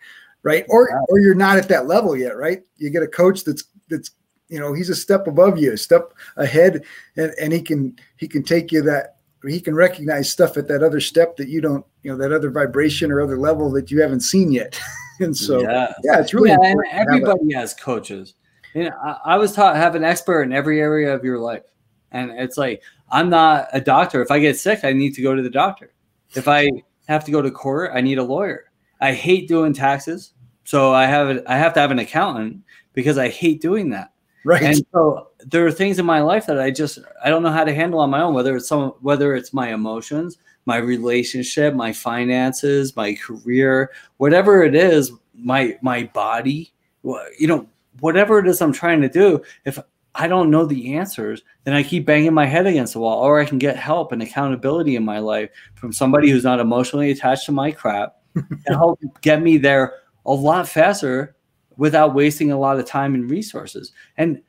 [0.43, 0.65] right?
[0.69, 2.63] Or or you're not at that level yet, right?
[2.77, 4.11] You get a coach that's that's
[4.49, 6.85] you know he's a step above you, a step ahead,
[7.17, 10.83] and, and he can he can take you that he can recognize stuff at that
[10.83, 14.01] other step that you don't you know that other vibration or other level that you
[14.01, 14.79] haven't seen yet.
[15.21, 18.35] and so yeah, yeah it's really yeah, everybody has coaches.
[18.75, 21.65] You know, I, I was taught have an expert in every area of your life,
[22.13, 24.23] and it's like I'm not a doctor.
[24.23, 25.93] If I get sick, I need to go to the doctor.
[26.35, 26.69] If I
[27.07, 28.71] have to go to court, I need a lawyer.
[29.01, 30.33] I hate doing taxes,
[30.65, 32.63] so I have a, I have to have an accountant
[32.95, 34.14] because I hate doing that.
[34.45, 34.63] Right.
[34.63, 37.65] And so there are things in my life that I just I don't know how
[37.65, 38.35] to handle on my own.
[38.35, 44.75] Whether it's some whether it's my emotions, my relationship, my finances, my career, whatever it
[44.75, 47.67] is, my my body, you know,
[48.01, 49.43] whatever it is I'm trying to do.
[49.65, 49.79] If
[50.15, 53.41] I don't know the answers, then I keep banging my head against the wall, or
[53.41, 57.47] I can get help and accountability in my life from somebody who's not emotionally attached
[57.47, 59.95] to my crap and help get me there
[60.27, 61.35] a lot faster
[61.77, 63.93] without wasting a lot of time and resources.
[64.17, 64.43] And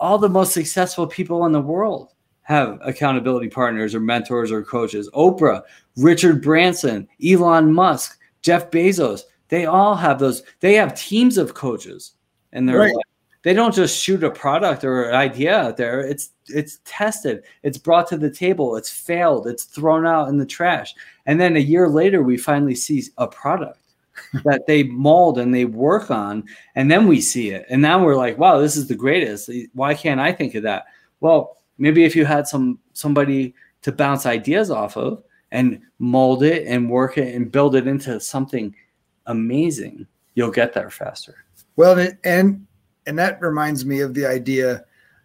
[0.00, 5.08] all the most successful people in the world have accountability partners or mentors or coaches.
[5.14, 5.62] Oprah,
[5.96, 10.42] Richard Branson, Elon Musk, Jeff Bezos, they all have those.
[10.60, 12.12] They have teams of coaches
[12.52, 12.94] in their right.
[12.94, 13.04] life.
[13.42, 16.00] They don't just shoot a product or an idea out there.
[16.00, 17.42] It's it's tested.
[17.62, 18.76] It's brought to the table.
[18.76, 19.46] It's failed.
[19.46, 20.94] It's thrown out in the trash.
[21.26, 23.81] And then a year later, we finally see a product
[24.44, 26.44] that they mold and they work on
[26.74, 27.66] and then we see it.
[27.68, 29.50] And now we're like wow this is the greatest.
[29.74, 30.84] Why can't i think of that?
[31.20, 36.66] Well maybe if you had some somebody to bounce ideas off of and mold it
[36.66, 38.74] and work it and build it into something
[39.26, 41.44] amazing you'll get there faster.
[41.76, 42.66] Well and
[43.06, 44.84] and that reminds me of the idea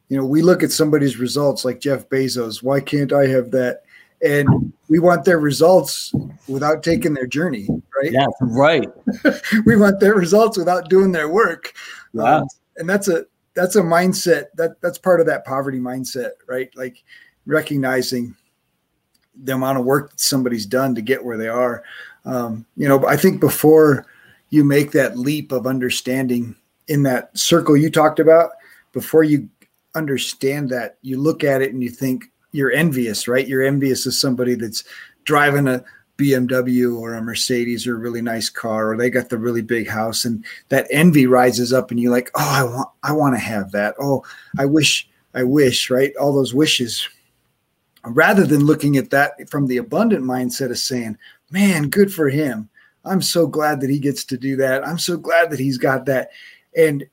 [0.09, 2.63] you know we look at somebody's results like jeff bezos.
[2.63, 3.83] Why can't i have that
[4.23, 6.13] and we want their results
[6.47, 7.67] without taking their journey
[8.01, 8.11] right?
[8.11, 8.89] Yeah right.
[9.65, 11.73] We want their results without doing their work.
[12.13, 12.37] Yeah.
[12.37, 16.69] Um, and that's a that's a mindset that that's part of that poverty mindset right?
[16.75, 17.03] Like
[17.45, 18.35] recognizing
[19.35, 21.83] the amount of work that somebody's done to get where they are.
[22.25, 24.05] Um, you know i think before
[24.49, 26.55] you make that leap of understanding
[26.89, 28.51] in that circle you talked about
[28.91, 29.49] before you
[29.95, 32.25] understand that you look at it and you think
[32.57, 33.47] you're envious, right?
[33.47, 34.83] You're envious of somebody that's
[35.25, 35.83] driving a
[36.17, 39.87] BMW or a Mercedes or a really nice car, or they got the really big
[39.87, 43.39] house, and that envy rises up, and you're like, oh, I want, I want to
[43.39, 43.93] have that.
[44.01, 44.23] Oh,
[44.57, 46.15] I wish, I wish, right?
[46.19, 47.07] All those wishes.
[48.03, 51.15] Rather than looking at that from the abundant mindset of saying,
[51.51, 52.69] man, good for him.
[53.05, 54.85] I'm so glad that he gets to do that.
[54.85, 56.31] I'm so glad that he's got that.
[56.75, 57.05] And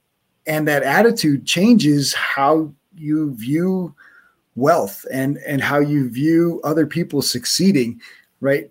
[0.46, 3.94] and that attitude changes how you view
[4.56, 8.00] wealth and and how you view other people succeeding
[8.44, 8.70] right?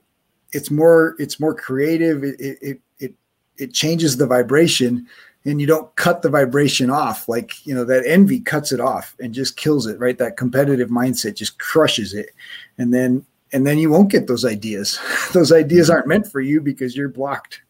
[0.52, 2.24] It's more it's more creative.
[2.24, 3.14] It it it
[3.58, 5.08] it changes the vibration
[5.46, 7.28] and you don't cut the vibration off.
[7.28, 10.18] Like you know that envy cuts it off and just kills it right?
[10.18, 12.30] That competitive mindset just crushes it.
[12.78, 15.00] And then and then you won't get those ideas.
[15.34, 17.62] Those ideas aren't meant for you because you're blocked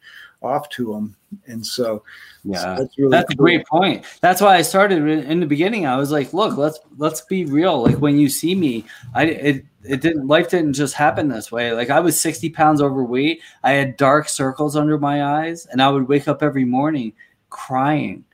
[0.44, 1.16] off to them
[1.48, 2.04] and so
[2.44, 3.34] yeah, so that's, really that's cool.
[3.34, 4.06] a great point.
[4.22, 5.86] That's why I started in the beginning.
[5.86, 7.84] I was like, look, let's let's be real.
[7.84, 11.72] Like when you see me, I it it didn't life didn't just happen this way.
[11.72, 13.42] Like I was 60 pounds overweight.
[13.64, 17.14] I had dark circles under my eyes, and I would wake up every morning
[17.50, 18.26] crying.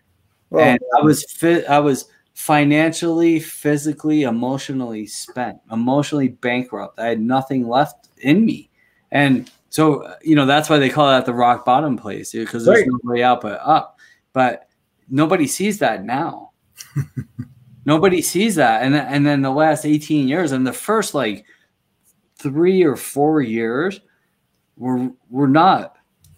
[0.52, 6.98] And I was fit I was financially, physically, emotionally spent, emotionally bankrupt.
[6.98, 8.70] I had nothing left in me.
[9.12, 12.80] And so, you know, that's why they call that the rock bottom place because there's
[12.80, 12.88] right.
[12.88, 14.00] no way out but up
[14.34, 14.70] but
[15.10, 16.52] nobody sees that now.
[17.86, 21.46] nobody sees that, and and then the last eighteen years and the first like
[22.38, 24.00] three or four years
[24.78, 25.96] were were not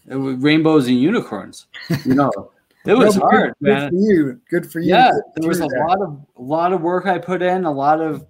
[0.08, 1.68] rainbows and unicorns.
[2.06, 2.32] You know,
[2.86, 3.90] it was no, hard, good, man.
[3.90, 4.42] Good for you.
[4.50, 4.90] Good for you.
[4.90, 5.86] Yeah, there was a that.
[5.88, 8.26] lot of a lot of work I put in, a lot of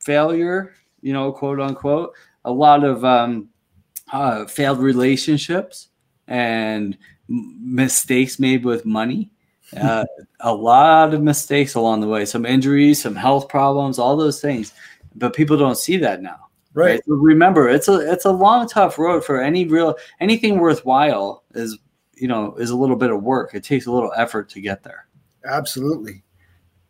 [0.00, 2.12] failure, you know, quote unquote,
[2.44, 3.48] a lot of um,
[4.12, 5.88] uh, failed relationships,
[6.28, 6.96] and
[7.28, 9.30] mistakes made with money.
[9.76, 10.04] Uh,
[10.40, 14.72] a lot of mistakes along the way, some injuries, some health problems, all those things.
[15.16, 16.46] But people don't see that now.
[16.72, 16.90] Right.
[16.90, 17.04] right?
[17.06, 21.78] So remember, it's a it's a long, tough road for any real anything worthwhile is
[22.14, 23.54] you know is a little bit of work.
[23.54, 25.06] It takes a little effort to get there.
[25.44, 26.22] Absolutely.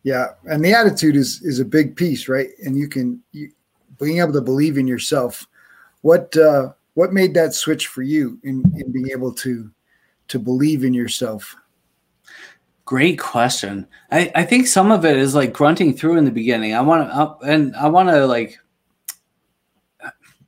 [0.03, 2.49] Yeah, and the attitude is is a big piece, right?
[2.63, 3.49] And you can you,
[3.97, 5.47] being able to believe in yourself.
[6.01, 9.69] What uh, what made that switch for you in in being able to
[10.29, 11.55] to believe in yourself?
[12.85, 13.85] Great question.
[14.09, 16.73] I, I think some of it is like grunting through in the beginning.
[16.73, 18.57] I want to, uh, and I want to like,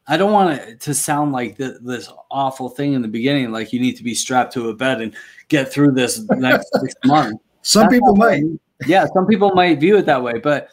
[0.07, 3.71] I don't want it to sound like th- this awful thing in the beginning, like
[3.71, 5.13] you need to be strapped to a bed and
[5.49, 7.37] get through this next six months.
[7.61, 8.41] Some That's people might.
[8.87, 10.69] yeah, some people might view it that way, but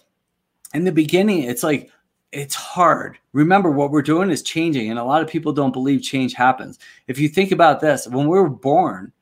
[0.72, 1.90] in the beginning, it's like
[2.32, 3.18] it's hard.
[3.32, 6.78] Remember, what we're doing is changing, and a lot of people don't believe change happens.
[7.06, 9.12] If you think about this, when we were born,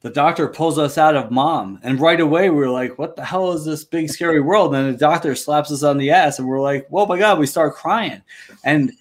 [0.00, 3.52] the doctor pulls us out of mom, and right away we're like, "What the hell
[3.52, 6.60] is this big scary world?" And the doctor slaps us on the ass, and we're
[6.60, 8.22] like, "Oh my god!" We start crying,
[8.64, 8.92] and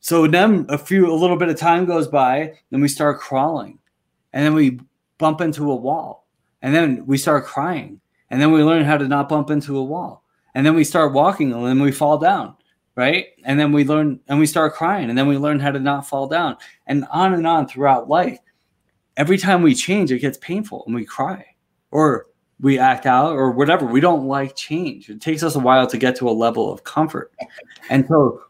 [0.00, 3.78] so then a few, a little bit of time goes by, then we start crawling,
[4.32, 4.80] and then we
[5.18, 6.26] bump into a wall,
[6.62, 9.84] and then we start crying, and then we learn how to not bump into a
[9.84, 10.19] wall
[10.54, 12.56] and then we start walking and then we fall down
[12.96, 13.28] right?
[13.44, 16.06] And then we learn and we start crying and then we learn how to not
[16.06, 16.58] fall down.
[16.86, 18.38] And on and on throughout life
[19.16, 21.44] every time we change it gets painful and we cry
[21.90, 22.26] or
[22.60, 23.86] we act out or whatever.
[23.86, 25.08] We don't like change.
[25.08, 27.32] It takes us a while to get to a level of comfort.
[27.88, 28.42] And so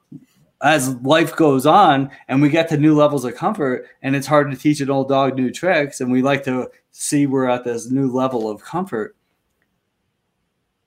[0.63, 4.51] as life goes on and we get to new levels of comfort and it's hard
[4.51, 7.91] to teach an old dog new tricks and we like to see we're at this
[7.91, 9.17] new level of comfort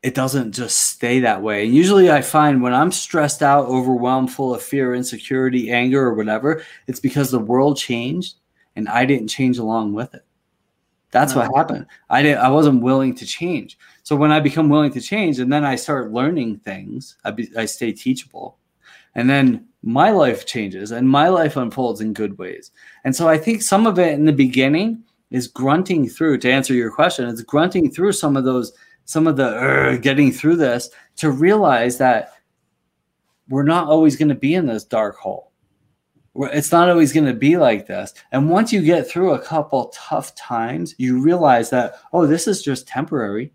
[0.03, 1.65] it doesn't just stay that way.
[1.65, 6.13] And usually I find when I'm stressed out, overwhelmed, full of fear, insecurity, anger, or
[6.13, 8.35] whatever, it's because the world changed
[8.75, 10.25] and I didn't change along with it.
[11.11, 11.85] That's what happened.
[12.09, 13.77] I didn't I wasn't willing to change.
[14.01, 17.49] So when I become willing to change and then I start learning things, I, be,
[17.55, 18.57] I stay teachable.
[19.15, 22.71] And then my life changes and my life unfolds in good ways.
[23.03, 26.73] And so I think some of it in the beginning is grunting through to answer
[26.73, 27.29] your question.
[27.29, 28.73] It's grunting through some of those
[29.05, 32.33] some of the getting through this to realize that
[33.49, 35.51] we're not always going to be in this dark hole.
[36.35, 38.13] It's not always going to be like this.
[38.31, 42.63] And once you get through a couple tough times, you realize that, oh, this is
[42.63, 43.53] just temporary.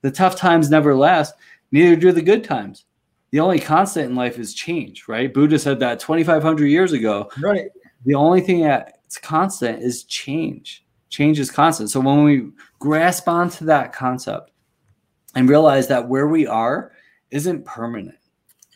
[0.00, 1.34] The tough times never last,
[1.70, 2.86] neither do the good times.
[3.30, 5.32] The only constant in life is change, right?
[5.32, 7.30] Buddha said that 2,500 years ago.
[7.40, 7.68] Right.
[8.04, 10.84] The only thing that's constant is change.
[11.10, 11.90] Change is constant.
[11.90, 14.47] So when we grasp onto that concept,
[15.34, 16.92] and realize that where we are
[17.30, 18.18] isn't permanent,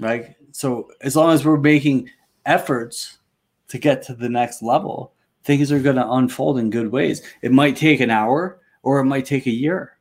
[0.01, 0.35] right?
[0.53, 2.11] So as long as we're making
[2.45, 3.19] efforts
[3.69, 7.23] to get to the next level, things are going to unfold in good ways.
[7.41, 9.99] It might take an hour or it might take a year.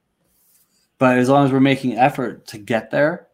[0.98, 3.28] But as long as we're making effort to get there,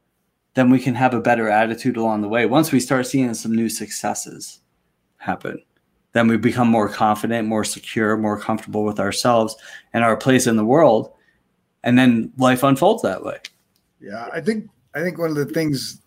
[0.54, 2.46] then we can have a better attitude along the way.
[2.46, 4.60] Once we start seeing some new successes
[5.18, 5.62] happen,
[6.14, 9.56] then we become more confident, more secure, more comfortable with ourselves
[9.94, 11.12] and our place in the world
[11.88, 13.38] and then life unfolds that way.
[14.02, 16.02] Yeah, I think I think one of the things,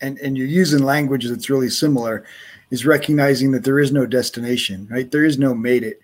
[0.00, 2.24] and and you're using language that's really similar,
[2.70, 5.10] is recognizing that there is no destination, right?
[5.10, 6.00] There is no made it,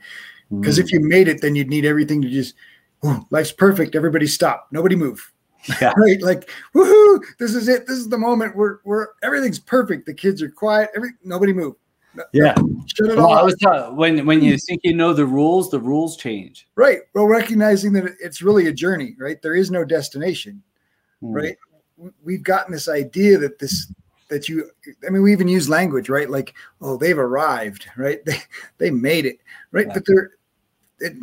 [0.51, 0.83] because mm.
[0.83, 2.57] if you made it, then you'd need everything to just,
[3.05, 3.95] oh, life's perfect.
[3.95, 4.67] Everybody stop.
[4.73, 5.33] Nobody move.
[5.81, 5.93] Yeah.
[5.97, 6.21] right?
[6.21, 7.21] Like, woohoo!
[7.39, 7.87] This is it.
[7.87, 10.07] This is the moment where where everything's perfect.
[10.07, 10.91] The kids are quiet.
[10.97, 11.77] Every nobody move.
[12.33, 12.55] Yeah.
[13.01, 13.33] Well.
[13.33, 16.69] I was talking, when when you think you know the rules, the rules change.
[16.75, 17.01] Right.
[17.15, 19.41] Well, recognizing that it's really a journey, right?
[19.41, 20.63] There is no destination,
[21.23, 21.35] mm.
[21.35, 21.57] right?
[22.23, 23.93] We've gotten this idea that this
[24.29, 24.71] that you
[25.07, 26.29] I mean we even use language, right?
[26.29, 28.21] Like, oh, they've arrived, right?
[28.27, 28.39] They
[28.79, 29.39] they made it,
[29.71, 29.87] right?
[29.87, 29.95] Yeah.
[29.95, 30.31] But they're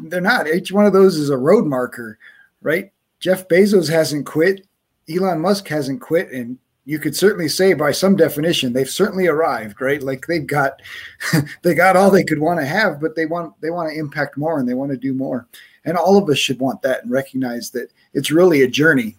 [0.04, 0.48] they're not.
[0.48, 2.18] Each one of those is a road marker,
[2.62, 2.92] right?
[3.20, 4.68] Jeff Bezos hasn't quit.
[5.10, 6.58] Elon Musk hasn't quit, and
[6.90, 10.02] you could certainly say by some definition they've certainly arrived right?
[10.02, 10.82] Like they've got
[11.62, 14.38] they got all they could want to have but they want they want to impact
[14.38, 15.48] more and they want to do more.
[15.86, 19.16] And all of us should want that and recognize that it's really a journey.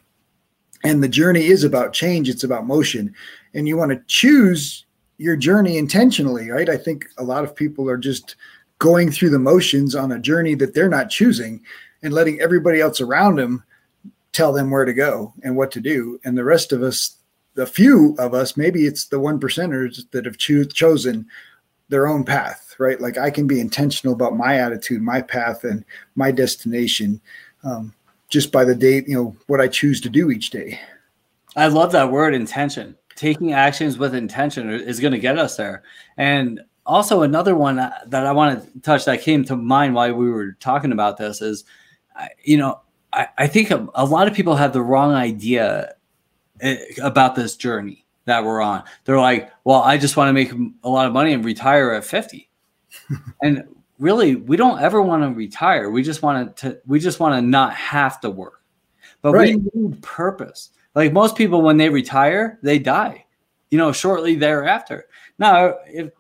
[0.83, 3.15] And the journey is about change it's about motion.
[3.55, 4.85] And you want to choose
[5.19, 6.69] your journey intentionally right?
[6.69, 8.35] I think a lot of people are just
[8.81, 11.63] going through the motions on a journey that they're not choosing
[12.03, 13.63] and letting everybody else around them
[14.33, 16.19] tell them where to go and what to do.
[16.25, 17.17] And the rest of us
[17.55, 21.27] the few of us, maybe it's the one percenters that have cho- chosen
[21.89, 23.01] their own path, right?
[23.01, 25.85] Like I can be intentional about my attitude, my path, and
[26.15, 27.21] my destination
[27.65, 27.93] um,
[28.29, 30.81] just by the day, you know, what I choose to do each day.
[31.57, 32.97] I love that word intention.
[33.17, 35.83] Taking actions with intention is going to get us there.
[36.17, 40.31] And also, another one that I want to touch that came to mind while we
[40.31, 41.65] were talking about this is,
[42.43, 42.81] you know,
[43.13, 45.95] I, I think a, a lot of people have the wrong idea
[46.61, 48.85] Eh, about this journey that we're on.
[49.05, 50.53] They're like, well, I just want to make
[50.83, 52.51] a lot of money and retire at 50.
[53.43, 53.65] and
[53.99, 55.91] really, we don't ever want to retire.
[55.91, 58.63] We just want to we just want to not have to work.
[59.23, 59.57] but right.
[59.57, 60.71] we need purpose.
[60.95, 63.25] Like most people, when they retire, they die,
[63.71, 65.07] you know, shortly thereafter.
[65.39, 66.11] Now, if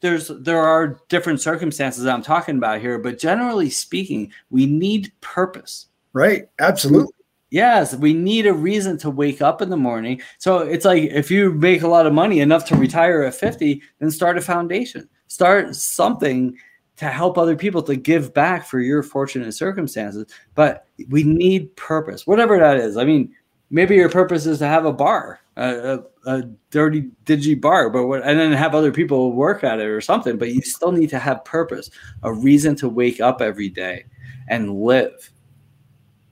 [0.00, 5.86] there's there are different circumstances I'm talking about here, but generally speaking, we need purpose.
[6.12, 6.48] Right.
[6.58, 7.12] Absolutely.
[7.50, 10.20] Yes, we need a reason to wake up in the morning.
[10.38, 13.82] So it's like if you make a lot of money enough to retire at 50,
[14.00, 15.08] then start a foundation.
[15.28, 16.58] Start something
[16.96, 20.26] to help other people to give back for your fortunate circumstances.
[20.54, 22.96] But we need purpose, whatever that is.
[22.96, 23.32] I mean,
[23.70, 28.08] maybe your purpose is to have a bar, a, a, a dirty, dingy bar, but
[28.08, 30.36] what, and then have other people work at it or something.
[30.36, 31.88] But you still need to have purpose,
[32.24, 34.04] a reason to wake up every day
[34.48, 35.30] and live.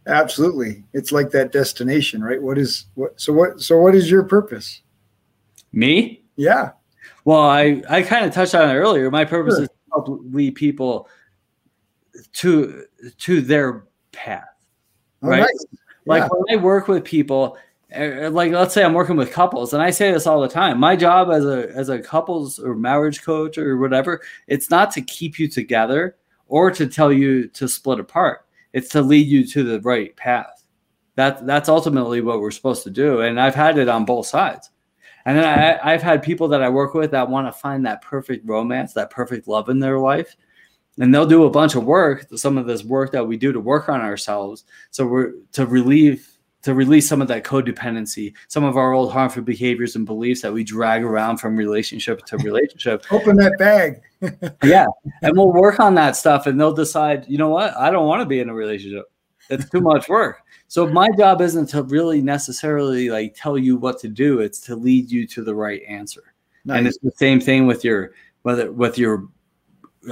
[0.06, 2.40] Absolutely, it's like that destination, right?
[2.40, 3.20] What is what?
[3.20, 3.60] So what?
[3.60, 4.82] So what is your purpose?
[5.72, 6.22] Me?
[6.36, 6.72] Yeah.
[7.24, 9.10] Well, I I kind of touched on it earlier.
[9.10, 9.64] My purpose sure.
[9.64, 11.08] is to help lead people
[12.34, 12.84] to
[13.18, 14.44] to their path,
[15.24, 15.40] oh, right?
[15.40, 15.66] Nice.
[16.06, 16.28] Like yeah.
[16.30, 17.58] when I work with people,
[17.90, 20.78] eh, like let's say I'm working with couples, and I say this all the time.
[20.78, 25.02] My job as a as a couples or marriage coach or whatever, it's not to
[25.02, 28.45] keep you together or to tell you to split apart
[28.76, 30.62] it's to lead you to the right path.
[31.14, 33.22] That that's ultimately what we're supposed to do.
[33.22, 34.68] And I've had it on both sides.
[35.24, 38.02] And then I, I've had people that I work with that want to find that
[38.02, 40.36] perfect romance, that perfect love in their life.
[40.98, 43.60] And they'll do a bunch of work, some of this work that we do to
[43.60, 44.64] work on ourselves.
[44.90, 46.35] So we're to relieve
[46.66, 50.52] to release some of that codependency, some of our old harmful behaviors and beliefs that
[50.52, 53.04] we drag around from relationship to relationship.
[53.12, 54.02] Open that bag.
[54.64, 54.86] yeah.
[55.22, 57.76] And we'll work on that stuff and they'll decide, you know what?
[57.76, 59.04] I don't want to be in a relationship.
[59.48, 60.42] It's too much work.
[60.66, 64.40] So my job isn't to really necessarily like tell you what to do.
[64.40, 66.34] It's to lead you to the right answer.
[66.64, 66.78] Nice.
[66.78, 68.10] And it's the same thing with your
[68.42, 69.28] whether with your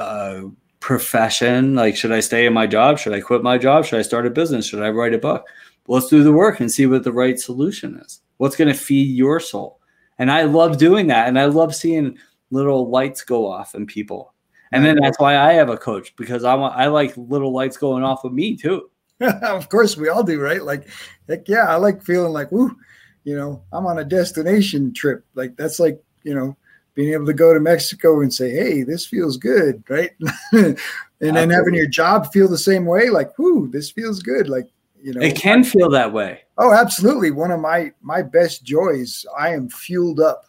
[0.01, 0.43] uh,
[0.79, 1.75] profession.
[1.75, 3.01] Like, should I stay in my job?
[3.01, 3.87] Should I quit my job?
[3.87, 4.67] Should I start a business?
[4.67, 5.49] Should I write a book?
[5.89, 8.21] Let's do the work and see what the right solution is.
[8.39, 9.81] What's going to feed your soul?
[10.19, 11.29] And I love doing that.
[11.29, 12.19] And I love seeing
[12.51, 14.33] little lights go off in people.
[14.73, 17.77] And then that's why I have a coach because I want I like little lights
[17.77, 18.91] going off of me too.
[19.21, 20.63] of course, we all do, right?
[20.63, 20.89] Like,
[21.29, 22.77] heck yeah, I like feeling like, woo,
[23.23, 25.25] you know, I'm on a destination trip.
[25.35, 26.57] Like that's like, you know,
[26.95, 30.11] being able to go to Mexico and say, hey, this feels good, right?
[30.53, 30.77] and
[31.21, 34.49] then having your job feel the same way, like, whoo, this feels good.
[34.49, 34.69] Like
[35.05, 35.21] you know.
[35.21, 36.41] It can feel that way.
[36.57, 37.31] Oh absolutely.
[37.31, 40.47] One of my my best joys i am fueled up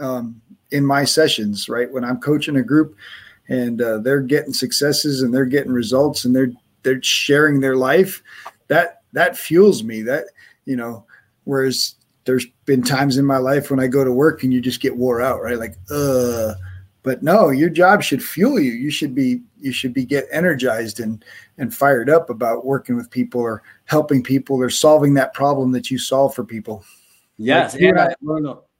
[0.00, 1.92] um, in my sessions right?
[1.92, 2.96] When i'm coaching a group
[3.48, 8.22] and uh, they're getting successes and they're getting results and they're they're sharing their life
[8.68, 10.00] that that fuels me.
[10.02, 10.24] That
[10.64, 11.04] you know
[11.44, 14.80] whereas there's been times in my life when i go to work and you just
[14.80, 15.58] get wore out right?
[15.58, 16.54] Like uh
[17.04, 18.72] but no your job should fuel you.
[18.72, 21.24] You should be you should be get energized and
[21.58, 25.90] and fired up about working with people or helping people or solving that problem that
[25.90, 26.84] you solve for people.
[27.36, 28.14] Yes like and I,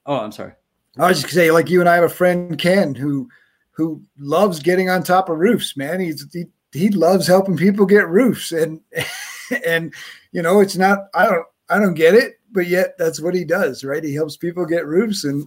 [0.07, 0.53] oh i'm sorry.
[0.99, 3.29] I was just gonna say like you and i have a friend ken who
[3.71, 6.01] who loves getting on top of roofs man.
[6.01, 8.51] He's he, he loves helping people get roofs.
[8.51, 8.81] And
[9.67, 9.93] and
[10.33, 13.45] you know it's not i don't i don't get it but yet that's what he
[13.45, 14.03] does, right?
[14.03, 15.47] He helps people get roofs, and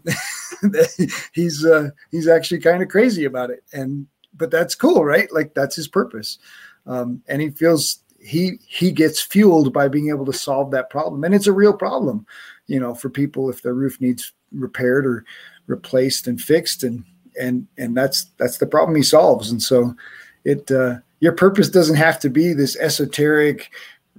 [1.34, 3.63] he's uh, he's actually kind of crazy about it.
[3.74, 4.05] And
[4.36, 5.32] but that's cool, right?
[5.32, 6.38] Like that's his purpose,
[6.86, 11.24] um, and he feels he he gets fueled by being able to solve that problem,
[11.24, 12.28] and it's a real problem,
[12.68, 15.24] you know, for people if their roof needs repaired or
[15.65, 17.05] replaced and fixed, and
[17.39, 19.95] and and that's that's the problem he solves, and so
[20.43, 20.70] it.
[20.70, 23.72] Uh, your purpose doesn't have to be this esoteric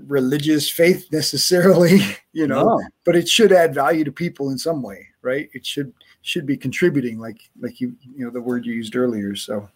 [0.07, 2.01] religious faith necessarily,
[2.33, 2.83] you know, no.
[3.05, 5.49] but it should add value to people in some way, right?
[5.53, 5.93] It should
[6.23, 9.35] should be contributing, like like you you know the word you used earlier.
[9.35, 9.69] So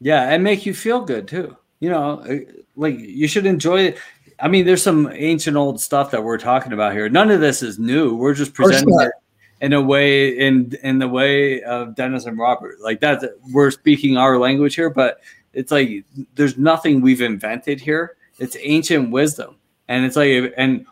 [0.00, 1.56] yeah, and make you feel good too.
[1.80, 2.38] You know, uh,
[2.76, 3.98] like you should enjoy it.
[4.40, 7.08] I mean, there's some ancient old stuff that we're talking about here.
[7.08, 8.14] None of this is new.
[8.14, 9.12] We're just presenting it
[9.60, 12.80] in a way in in the way of Dennis and Robert.
[12.80, 13.22] Like that,
[13.52, 15.20] we're speaking our language here, but
[15.52, 16.04] it's like
[16.34, 18.16] there's nothing we've invented here.
[18.38, 19.57] It's ancient wisdom
[19.88, 20.86] and it's like and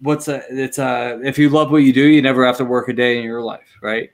[0.00, 2.88] what's a it's a if you love what you do you never have to work
[2.88, 4.10] a day in your life right?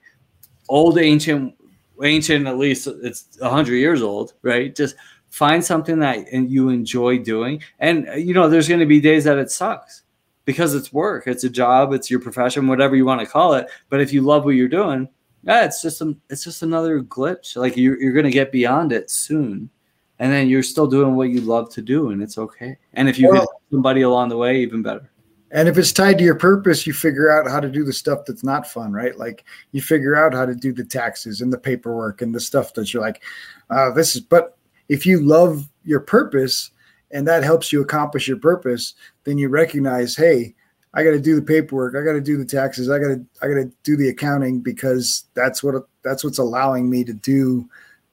[0.69, 1.55] Old ancient
[2.03, 4.75] ancient at least it's 100 years old right?
[4.75, 4.97] Just
[5.31, 7.63] find something that you enjoy doing.
[7.79, 10.03] And you know there's going to be days that it sucks
[10.45, 13.69] because it's work it's a job it's your profession whatever you want to call it.
[13.89, 15.09] But if you love what you're doing
[15.45, 17.57] yeah it's just a, it's just another glitch.
[17.57, 19.71] Like you're, you're going to get beyond it soon
[20.19, 23.19] and then you're still doing what you love to do and it's okay and if
[23.19, 25.11] you well, somebody along the way even better
[25.51, 28.21] and if it's tied to your purpose you figure out how to do the stuff
[28.27, 31.59] that's not fun right like you figure out how to do the taxes and the
[31.59, 33.23] paperwork and the stuff that you're like
[33.71, 34.57] uh, this is but
[34.89, 36.71] if you love your purpose
[37.11, 38.95] and that helps you accomplish your purpose
[39.25, 40.55] then you recognize hey
[40.97, 41.95] I got to do the paperwork.
[41.95, 42.89] I got to do the taxes.
[42.89, 46.89] I got to I got to do the accounting because that's what that's what's allowing
[46.89, 47.69] me to do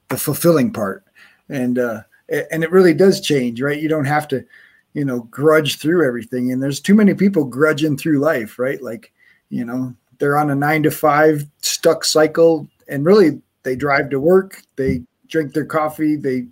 [0.10, 1.06] the fulfilling part.
[1.50, 3.82] And uh, and it really does change, right?
[3.82, 4.46] You don't have to,
[4.94, 6.52] you know, grudge through everything.
[6.52, 8.82] And there's too many people grudging through life, right?
[8.82, 9.12] Like,
[9.50, 14.20] you know, they're on a nine to five stuck cycle, and really they drive to
[14.20, 16.48] work, they drink their coffee, they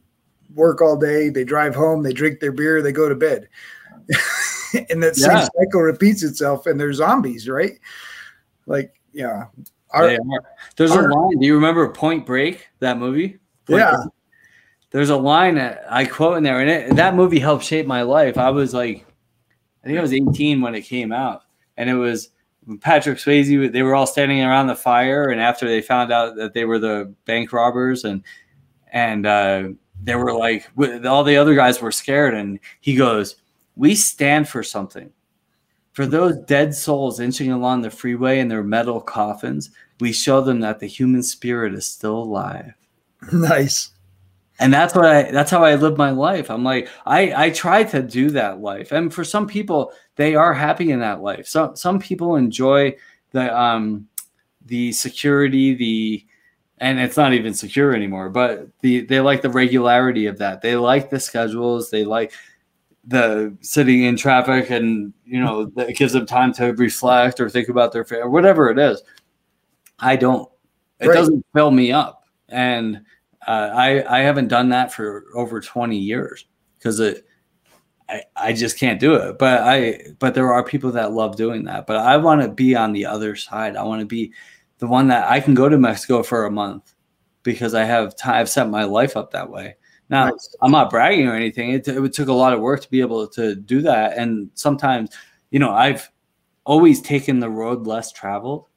[0.56, 3.48] work all day, they drive home, they drink their beer, they go to bed.
[4.90, 5.42] and that yeah.
[5.42, 7.74] same cycle repeats itself and they're zombies, right?
[8.66, 9.46] Like, yeah.
[9.92, 10.18] Our,
[10.78, 11.40] There's our, a line.
[11.40, 13.40] Do you remember Point Break, that movie?
[13.66, 13.96] Point yeah.
[13.96, 14.10] Break?
[14.92, 18.02] There's a line that I quote in there, and it, that movie helped shape my
[18.02, 18.38] life.
[18.38, 19.06] I was like,
[19.84, 21.44] I think I was 18 when it came out,
[21.78, 22.30] and it was
[22.82, 23.72] Patrick Swayze.
[23.72, 26.80] They were all standing around the fire, and after they found out that they were
[26.80, 28.24] the bank robbers, and
[28.92, 29.70] and uh,
[30.04, 30.70] they were like,
[31.06, 33.38] all the other guys were scared, and he goes,
[33.76, 35.12] we stand for something.
[35.94, 40.60] For those dead souls inching along the freeway in their metal coffins, we show them
[40.62, 42.74] that the human spirit is still alive.
[43.32, 43.91] Nice.
[44.62, 46.52] And that's what I that's how I live my life.
[46.52, 48.92] I'm like, I, I try to do that life.
[48.92, 51.48] And for some people, they are happy in that life.
[51.48, 52.96] Some some people enjoy
[53.32, 54.08] the um
[54.68, 56.26] the security, the
[56.78, 60.62] and it's not even secure anymore, but the they like the regularity of that.
[60.62, 62.32] They like the schedules, they like
[63.06, 67.68] the sitting in traffic and you know it gives them time to reflect or think
[67.68, 69.02] about their family whatever it is
[69.98, 70.48] i don't
[71.00, 71.16] it right.
[71.16, 73.02] doesn't fill me up and
[73.48, 76.46] uh, i i haven't done that for over 20 years
[76.78, 77.26] because it
[78.10, 81.66] I, I just can't do it but i but there are people that love doing
[81.66, 84.34] that but i want to be on the other side i want to be
[84.80, 86.94] the one that i can go to mexico for a month
[87.44, 89.76] because i have time i've set my life up that way
[90.12, 90.56] now, nice.
[90.62, 91.70] I'm not bragging or anything.
[91.70, 94.18] It, it took a lot of work to be able to do that.
[94.18, 95.10] And sometimes,
[95.52, 96.12] you know, I've
[96.66, 98.68] always taken the road less traveled,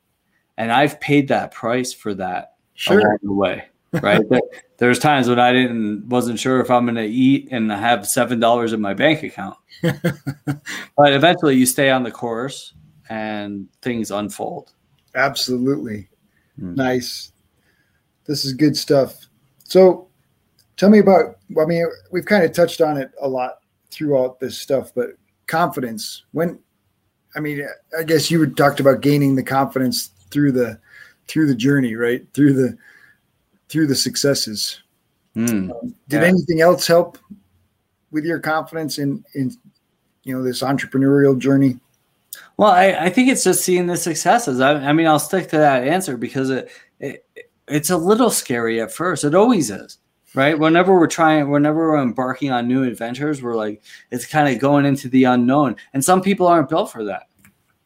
[0.56, 3.00] and I've paid that price for that sure.
[3.00, 3.64] along the way.
[4.02, 4.20] Right.
[4.78, 8.40] There's times when I didn't wasn't sure if I'm going to eat and have seven
[8.40, 9.56] dollars in my bank account.
[9.82, 12.74] but eventually, you stay on the course,
[13.08, 14.72] and things unfold.
[15.14, 16.08] Absolutely.
[16.60, 16.76] Mm.
[16.76, 17.32] Nice.
[18.26, 19.26] This is good stuff.
[19.64, 20.08] So
[20.76, 23.58] Tell me about, I mean, we've kind of touched on it a lot
[23.90, 25.10] throughout this stuff, but
[25.46, 26.24] confidence.
[26.32, 26.58] When,
[27.36, 27.66] I mean,
[27.98, 30.80] I guess you talked about gaining the confidence through the,
[31.28, 32.26] through the journey, right?
[32.34, 32.76] Through the,
[33.74, 34.80] through the successes.
[35.36, 36.28] Mm, um, did yeah.
[36.28, 37.18] anything else help
[38.12, 39.50] with your confidence in, in,
[40.22, 41.80] you know, this entrepreneurial journey?
[42.56, 44.60] Well, I, I think it's just seeing the successes.
[44.60, 46.70] I, I mean, I'll stick to that answer because it,
[47.00, 47.26] it
[47.66, 49.24] it's a little scary at first.
[49.24, 49.98] It always is
[50.34, 50.58] right?
[50.58, 54.84] Whenever we're trying, whenever we're embarking on new adventures, we're like, it's kind of going
[54.84, 55.76] into the unknown.
[55.92, 57.28] And some people aren't built for that,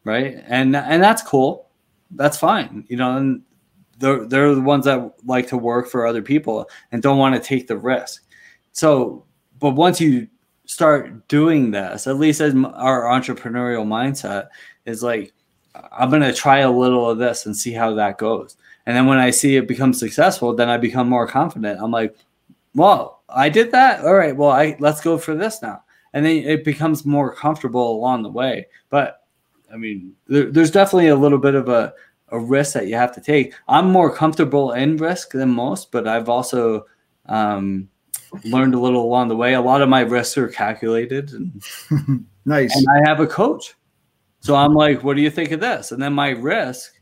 [0.03, 0.43] right?
[0.47, 1.67] And and that's cool.
[2.11, 3.17] That's fine, you know.
[3.17, 3.43] And
[3.99, 7.41] they're they're the ones that like to work for other people and don't want to
[7.41, 8.23] take the risk.
[8.71, 9.25] So,
[9.59, 10.27] but once you
[10.65, 14.47] start doing this, at least as our entrepreneurial mindset
[14.85, 15.33] is like,
[15.91, 18.55] I'm going to try a little of this and see how that goes.
[18.85, 21.79] And then when I see it become successful, then I become more confident.
[21.81, 22.15] I'm like,
[22.75, 24.05] well, I did that.
[24.05, 24.35] All right.
[24.35, 25.83] Well, I let's go for this now.
[26.13, 28.67] And then it becomes more comfortable along the way.
[28.89, 29.23] But
[29.71, 31.93] I mean, there, there's definitely a little bit of a,
[32.31, 33.53] a risk that you have to take.
[33.67, 36.85] I'm more comfortable in risk than most, but I've also
[37.25, 37.89] um,
[38.43, 39.53] learned a little along the way.
[39.53, 41.31] A lot of my risks are calculated.
[41.31, 41.63] And,
[42.45, 42.75] nice.
[42.75, 43.75] And I have a coach.
[44.41, 45.91] So I'm like, what do you think of this?
[45.91, 46.93] And then my risk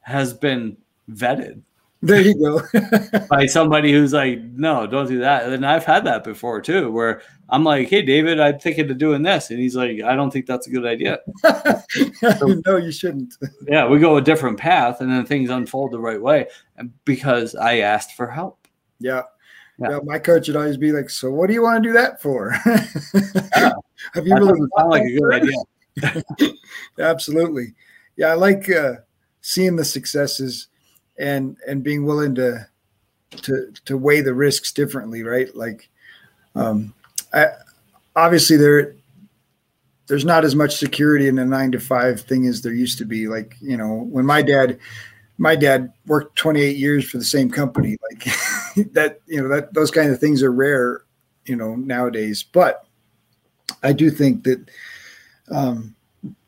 [0.00, 0.76] has been
[1.10, 1.62] vetted.
[2.00, 2.62] There you go.
[3.30, 5.52] by somebody who's like, no, don't do that.
[5.52, 9.22] And I've had that before too, where I'm like, hey, David, I'm thinking of doing
[9.22, 9.50] this.
[9.50, 11.18] And he's like, I don't think that's a good idea.
[12.38, 13.34] so, no, you shouldn't.
[13.68, 16.46] yeah, we go a different path and then things unfold the right way
[17.04, 18.68] because I asked for help.
[19.00, 19.22] Yeah.
[19.78, 19.90] Yeah.
[19.90, 19.98] yeah.
[20.04, 22.52] my coach would always be like, "So, what do you want to do that for?"
[22.64, 23.70] yeah.
[24.12, 25.34] Have you that really sound like a good
[26.02, 26.54] idea?
[26.98, 27.74] Absolutely,
[28.16, 28.26] yeah.
[28.28, 28.94] I like uh,
[29.40, 30.66] seeing the successes
[31.18, 32.66] and and being willing to
[33.30, 35.54] to to weigh the risks differently, right?
[35.54, 35.88] Like,
[36.54, 36.94] um,
[37.32, 37.48] I,
[38.16, 38.94] obviously there
[40.08, 43.04] there's not as much security in a nine to five thing as there used to
[43.04, 43.28] be.
[43.28, 44.78] Like, you know, when my dad
[45.36, 48.24] my dad worked 28 years for the same company, like
[48.92, 51.02] that, you know, that those kind of things are rare,
[51.44, 52.42] you know, nowadays.
[52.42, 52.84] But
[53.82, 54.68] I do think that
[55.50, 55.94] um,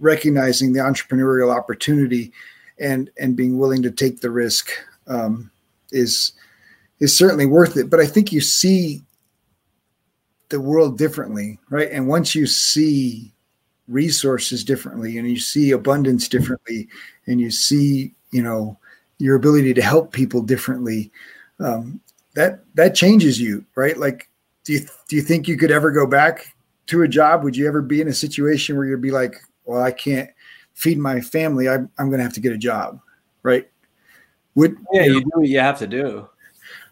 [0.01, 2.33] recognizing the entrepreneurial opportunity
[2.81, 4.71] and and being willing to take the risk
[5.07, 5.51] um,
[5.93, 6.33] is
[6.99, 7.91] is certainly worth it.
[7.91, 9.03] But I think you see
[10.49, 11.91] the world differently, right?
[11.91, 13.33] And once you see
[13.91, 16.89] resources differently and you see abundance differently
[17.27, 18.79] and you see you know
[19.19, 21.11] your ability to help people differently
[21.59, 22.01] um,
[22.35, 24.31] that that changes you right like
[24.63, 26.55] do you do you think you could ever go back
[26.87, 29.83] to a job would you ever be in a situation where you'd be like well
[29.83, 30.31] i can't
[30.81, 33.01] feed my family i'm, I'm going to have to get a job
[33.43, 33.69] right?
[34.55, 36.29] Would yeah you, know, you do what you have to do.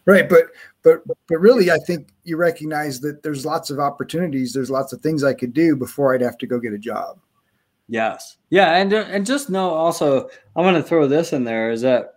[0.05, 0.45] Right but
[0.81, 5.01] but but really i think you recognize that there's lots of opportunities there's lots of
[5.01, 7.19] things i could do before i'd have to go get a job.
[7.87, 8.37] Yes.
[8.49, 11.81] Yeah and uh, and just know also i'm going to throw this in there is
[11.81, 12.15] that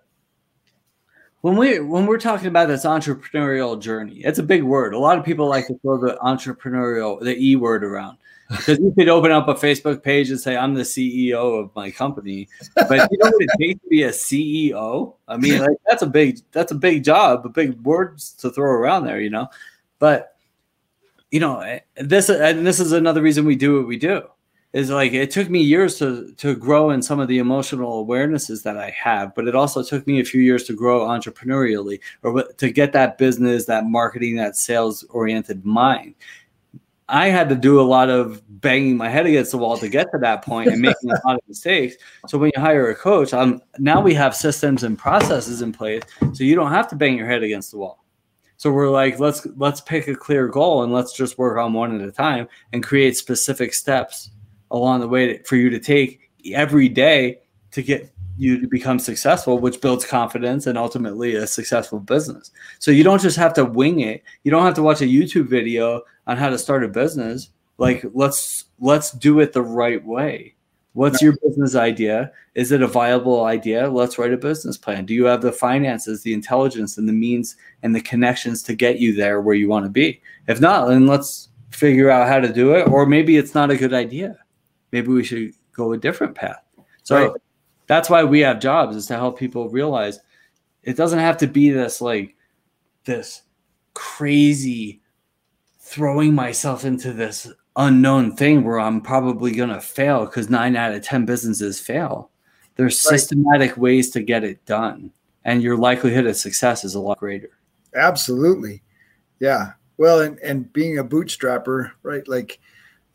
[1.41, 4.95] when we when we're talking about this entrepreneurial journey it's a big word.
[4.95, 8.17] A lot of people like to throw the entrepreneurial the e word around
[8.57, 11.91] because you could open up a Facebook page and say, I'm the CEO of my
[11.91, 12.49] company.
[12.75, 15.15] But you know what it takes to be a CEO?
[15.29, 18.71] I mean, like, that's a big that's a big job, a big words to throw
[18.71, 19.49] around there, you know.
[19.99, 20.37] But
[21.31, 24.23] you know, eh, this and this is another reason we do what we do.
[24.73, 28.63] Is like it took me years to to grow in some of the emotional awarenesses
[28.63, 32.43] that I have, but it also took me a few years to grow entrepreneurially or
[32.43, 36.15] to get that business, that marketing, that sales oriented mind.
[37.09, 40.11] I had to do a lot of banging my head against the wall to get
[40.13, 41.97] to that point and making a lot of mistakes.
[42.29, 46.03] So when you hire a coach, um, now we have systems and processes in place,
[46.33, 48.05] so you don't have to bang your head against the wall.
[48.57, 52.01] So we're like, let's let's pick a clear goal and let's just work on one
[52.01, 54.31] at a time and create specific steps
[54.71, 57.41] along the way for you to take every day
[57.73, 58.13] to get
[58.43, 62.51] you to become successful, which builds confidence and ultimately a successful business.
[62.81, 64.23] So you don't just have to wing it.
[64.43, 67.51] You don't have to watch a YouTube video on how to start a business.
[67.79, 70.55] Like let's let's do it the right way.
[70.95, 72.33] What's your business idea?
[72.55, 73.89] Is it a viable idea?
[73.89, 75.07] Let's write a business plan.
[75.07, 78.99] Do you have the finances, the intelligence, and the means and the connections to get
[78.99, 80.21] you there where you want to be?
[80.49, 82.89] If not, then let's figure out how to do it.
[82.89, 84.37] Or maybe it's not a good idea.
[84.91, 86.63] Maybe we should go a different path.
[87.05, 87.41] So right
[87.93, 90.19] that's why we have jobs is to help people realize
[90.83, 92.35] it doesn't have to be this like
[93.05, 93.43] this
[93.93, 95.03] crazy
[95.79, 100.95] throwing myself into this unknown thing where I'm probably going to fail because nine out
[100.95, 102.31] of 10 businesses fail.
[102.77, 103.19] There's right.
[103.19, 105.13] systematic ways to get it done,
[105.45, 107.51] and your likelihood of success is a lot greater.
[107.95, 108.83] Absolutely.
[109.39, 109.73] Yeah.
[109.99, 112.27] Well, and, and being a bootstrapper, right?
[112.27, 112.59] Like,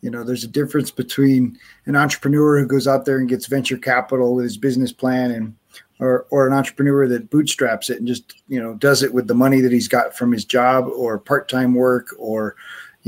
[0.02, 3.78] you know, there's a difference between an entrepreneur who goes out there and gets venture
[3.78, 5.56] capital with his business plan and
[6.00, 9.34] or or an entrepreneur that bootstraps it and just, you know, does it with the
[9.34, 12.56] money that he's got from his job or part-time work or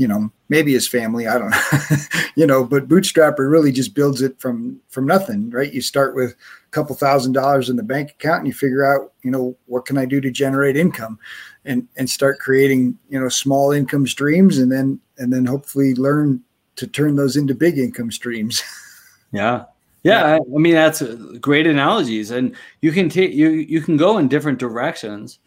[0.00, 1.96] you know, maybe his family, I don't know.
[2.34, 5.70] you know, but bootstrapper really just builds it from from nothing, right?
[5.70, 9.12] You start with a couple thousand dollars in the bank account and you figure out,
[9.22, 11.18] you know, what can I do to generate income
[11.66, 16.42] and and start creating, you know, small income streams and then and then hopefully learn
[16.80, 18.62] to turn those into big income streams.
[19.32, 19.64] yeah.
[20.02, 21.02] Yeah, I mean that's
[21.42, 25.40] great analogies, and you can take you you can go in different directions,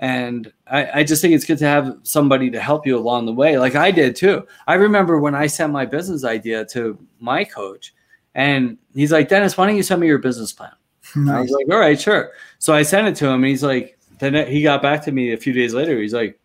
[0.00, 3.32] and I, I just think it's good to have somebody to help you along the
[3.32, 4.44] way, like I did too.
[4.66, 7.94] I remember when I sent my business idea to my coach,
[8.34, 10.72] and he's like, "Dennis, why don't you send me your business plan?"
[11.14, 11.36] Nice.
[11.36, 13.96] I was like, "All right, sure." So I sent it to him, and he's like,
[14.18, 16.00] then he got back to me a few days later.
[16.00, 16.40] He's like,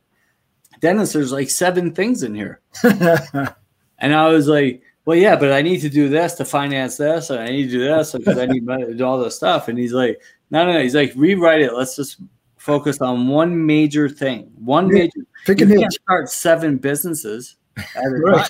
[0.80, 2.60] "Dennis, there's like seven things in here."
[4.00, 7.30] And I was like, well, yeah, but I need to do this to finance this,
[7.30, 9.68] and I need to do this because I need to do all this stuff.
[9.68, 10.22] And he's like,
[10.52, 10.82] no, no, no.
[10.82, 11.74] He's like, rewrite it.
[11.74, 12.20] Let's just
[12.58, 14.52] focus on one major thing.
[14.58, 15.22] One major.
[15.46, 17.56] Pick you can't start seven businesses
[18.06, 18.50] right.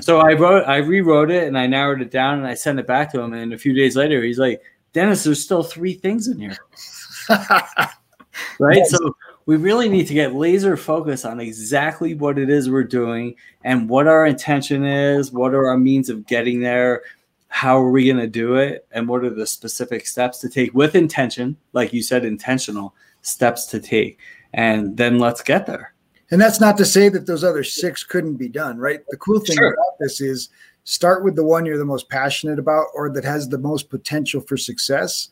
[0.00, 2.86] so I wrote, I rewrote it, and I narrowed it down, and I sent it
[2.86, 3.32] back to him.
[3.32, 4.62] And a few days later, he's like,
[4.92, 6.56] Dennis, there's still three things in here.
[7.28, 8.76] right.
[8.76, 8.90] Yes.
[8.90, 9.16] So
[9.46, 13.34] we really need to get laser focus on exactly what it is we're doing
[13.64, 17.02] and what our intention is, what are our means of getting there,
[17.48, 20.72] how are we going to do it, and what are the specific steps to take
[20.74, 24.18] with intention, like you said, intentional steps to take.
[24.54, 25.92] And then let's get there.
[26.30, 29.00] And that's not to say that those other six couldn't be done, right?
[29.10, 29.74] The cool thing sure.
[29.74, 30.48] about this is
[30.84, 34.40] start with the one you're the most passionate about or that has the most potential
[34.40, 35.28] for success.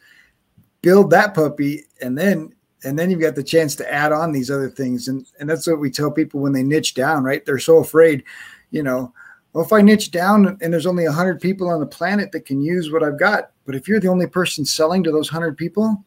[0.83, 2.53] Build that puppy and then
[2.85, 5.09] and then you've got the chance to add on these other things.
[5.09, 7.45] And and that's what we tell people when they niche down right?
[7.45, 8.25] They're so afraid
[8.71, 9.13] you know
[9.53, 12.61] well if i niche down and there's only 100 people on the planet that can
[12.61, 16.05] use what i've got but if you're the only person selling to those 100 people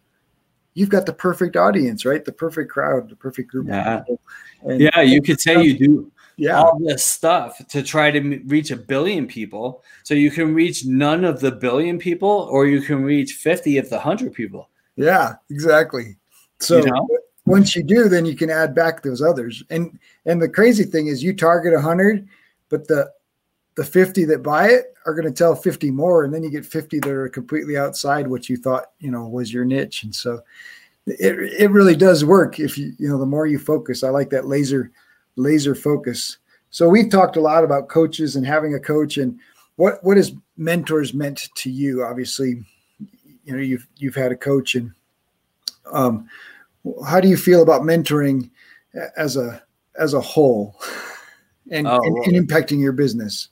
[0.73, 2.25] you've got the perfect audience right?
[2.25, 4.01] The perfect crowd the perfect group yeah,
[4.65, 6.59] yeah you could say you do yeah.
[6.59, 9.83] all this stuff to try to reach a billion people.
[10.01, 13.91] So you can reach none of the billion people or you can reach 50 of
[13.91, 14.69] the 100 people.
[14.95, 16.17] Yeah exactly
[16.63, 17.07] so you know?
[17.45, 19.63] once you do, then you can add back those others.
[19.69, 22.27] And and the crazy thing is you target 100,
[22.69, 23.11] but the
[23.75, 26.65] the 50 that buy it are going to tell 50 more and then you get
[26.65, 30.41] 50 that are completely outside what you thought you know was your niche and so
[31.07, 34.29] it, it really does work if you you know the more you focus i like
[34.29, 34.91] that laser
[35.35, 36.37] laser focus
[36.69, 39.37] so we've talked a lot about coaches and having a coach and
[39.75, 42.63] what what is mentors meant to you obviously
[43.43, 44.91] you know you've you've had a coach and
[45.91, 46.29] um
[47.05, 48.49] how do you feel about mentoring
[49.17, 49.61] as a
[49.99, 50.79] as a whole
[51.71, 53.49] and, oh, and, and impacting your business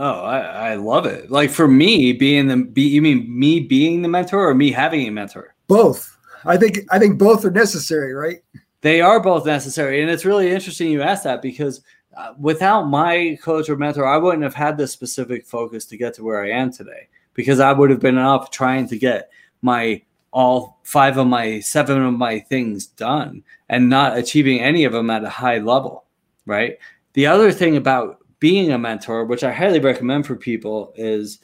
[0.00, 0.38] Oh, I,
[0.70, 1.28] I love it.
[1.28, 5.08] Like for me, being the be, you mean me being the mentor or me having
[5.08, 5.56] a mentor?
[5.66, 6.16] Both.
[6.44, 8.38] I think I think both are necessary, right?
[8.80, 11.82] They are both necessary, and it's really interesting you asked that because
[12.16, 16.14] uh, without my coach or mentor, I wouldn't have had the specific focus to get
[16.14, 17.08] to where I am today.
[17.34, 19.30] Because I would have been up trying to get
[19.62, 20.00] my
[20.38, 25.10] all five of my seven of my things done and not achieving any of them
[25.10, 26.04] at a high level,
[26.46, 26.78] right?
[27.14, 31.40] The other thing about being a mentor, which I highly recommend for people, is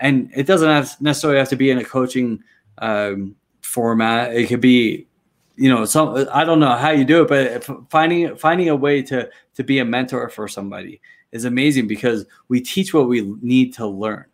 [0.00, 2.42] and it doesn't have necessarily have to be in a coaching
[2.76, 4.36] um, format.
[4.36, 5.06] It could be,
[5.56, 9.00] you know, some I don't know how you do it, but finding finding a way
[9.04, 11.00] to to be a mentor for somebody
[11.32, 14.26] is amazing because we teach what we need to learn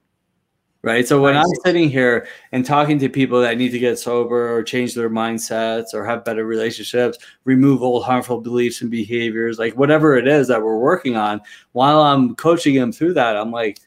[0.83, 1.07] right?
[1.07, 4.63] So when I'm sitting here and talking to people that need to get sober or
[4.63, 10.17] change their mindsets or have better relationships, remove old harmful beliefs and behaviors, like whatever
[10.17, 11.41] it is that we're working on,
[11.73, 13.79] while I'm coaching them through that, I'm like,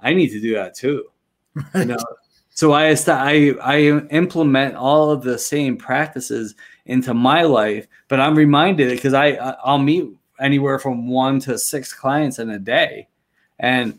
[0.00, 1.04] I need to do that too.
[1.74, 1.80] Right.
[1.80, 1.98] You know?
[2.50, 3.78] So I, I I
[4.10, 9.30] implement all of the same practices into my life, but I'm reminded because I
[9.64, 10.06] I'll meet
[10.38, 13.08] anywhere from one to six clients in a day,
[13.58, 13.98] and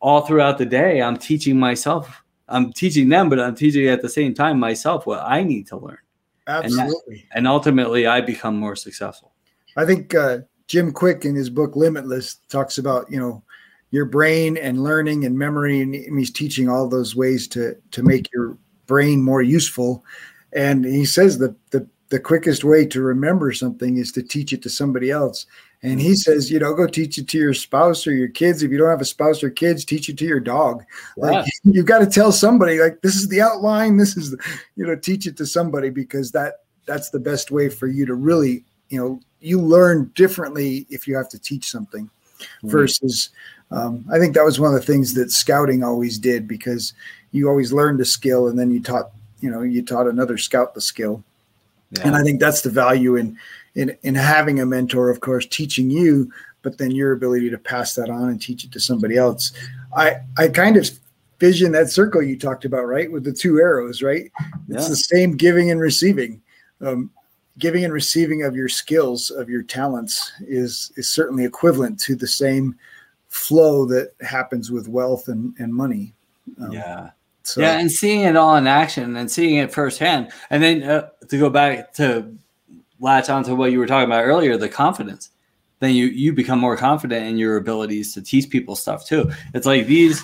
[0.00, 2.22] all throughout the day, I'm teaching myself.
[2.48, 5.76] I'm teaching them, but I'm teaching at the same time myself what I need to
[5.76, 5.98] learn.
[6.46, 7.26] Absolutely.
[7.30, 9.32] And, and ultimately, I become more successful.
[9.76, 10.38] I think uh,
[10.68, 13.42] Jim Kwik in his book Limitless talks about you know
[13.90, 18.30] your brain and learning and memory, and he's teaching all those ways to to make
[18.32, 20.04] your brain more useful.
[20.52, 24.62] And he says that the the quickest way to remember something is to teach it
[24.62, 25.46] to somebody else.
[25.86, 28.62] And he says, you know, go teach it to your spouse or your kids.
[28.62, 30.84] If you don't have a spouse or kids, teach it to your dog.
[31.16, 33.96] Like you've got to tell somebody, like this is the outline.
[33.96, 34.38] This is, the,
[34.74, 38.14] you know, teach it to somebody because that that's the best way for you to
[38.14, 42.68] really, you know, you learn differently if you have to teach something mm-hmm.
[42.68, 43.30] versus.
[43.70, 46.94] Um, I think that was one of the things that scouting always did because
[47.32, 49.10] you always learned a skill and then you taught,
[49.40, 51.22] you know, you taught another scout the skill.
[51.90, 52.06] Yeah.
[52.06, 53.38] And I think that's the value in
[53.76, 57.94] in in having a mentor, of course, teaching you, but then your ability to pass
[57.94, 59.52] that on and teach it to somebody else.
[59.96, 60.90] I I kind of
[61.38, 64.32] vision that circle you talked about, right, with the two arrows, right?
[64.68, 64.88] It's yeah.
[64.88, 66.42] the same giving and receiving.
[66.80, 67.10] Um,
[67.58, 72.26] giving and receiving of your skills, of your talents, is is certainly equivalent to the
[72.26, 72.74] same
[73.28, 76.14] flow that happens with wealth and, and money.
[76.60, 77.10] Um, yeah.
[77.42, 77.60] So.
[77.60, 81.38] Yeah, and seeing it all in action and seeing it firsthand, and then uh, to
[81.38, 82.34] go back to
[83.00, 85.30] latch onto what you were talking about earlier, the confidence.
[85.80, 89.30] Then you you become more confident in your abilities to teach people stuff too.
[89.52, 90.22] It's like these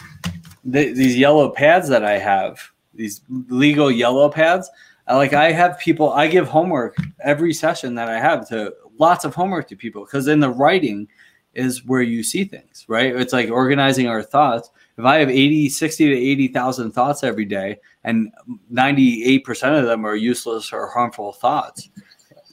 [0.64, 2.60] the, these yellow pads that I have,
[2.94, 4.70] these legal yellow pads.
[5.06, 9.24] I, Like I have people, I give homework every session that I have to lots
[9.24, 11.08] of homework to people because in the writing
[11.54, 13.14] is where you see things, right?
[13.14, 14.70] It's like organizing our thoughts.
[14.96, 18.32] If I have 80, 60 to 80,000 thoughts every day and
[18.72, 21.90] 98% of them are useless or harmful thoughts,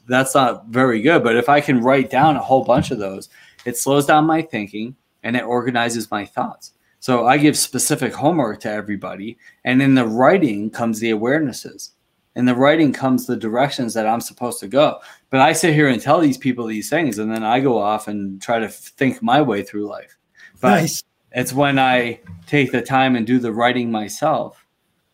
[0.10, 1.24] that's not very good.
[1.24, 3.30] But if I can write down a whole bunch of those,
[3.66, 6.74] it slows down my thinking and it organizes my thoughts.
[7.00, 9.38] So I give specific homework to everybody.
[9.64, 11.92] And in the writing comes the awarenesses.
[12.36, 15.00] In the writing comes the directions that I'm supposed to go.
[15.30, 18.08] But I sit here and tell these people these things, and then I go off
[18.08, 20.16] and try to think my way through life.
[20.62, 21.04] But nice.
[21.32, 24.66] it's when I take the time and do the writing myself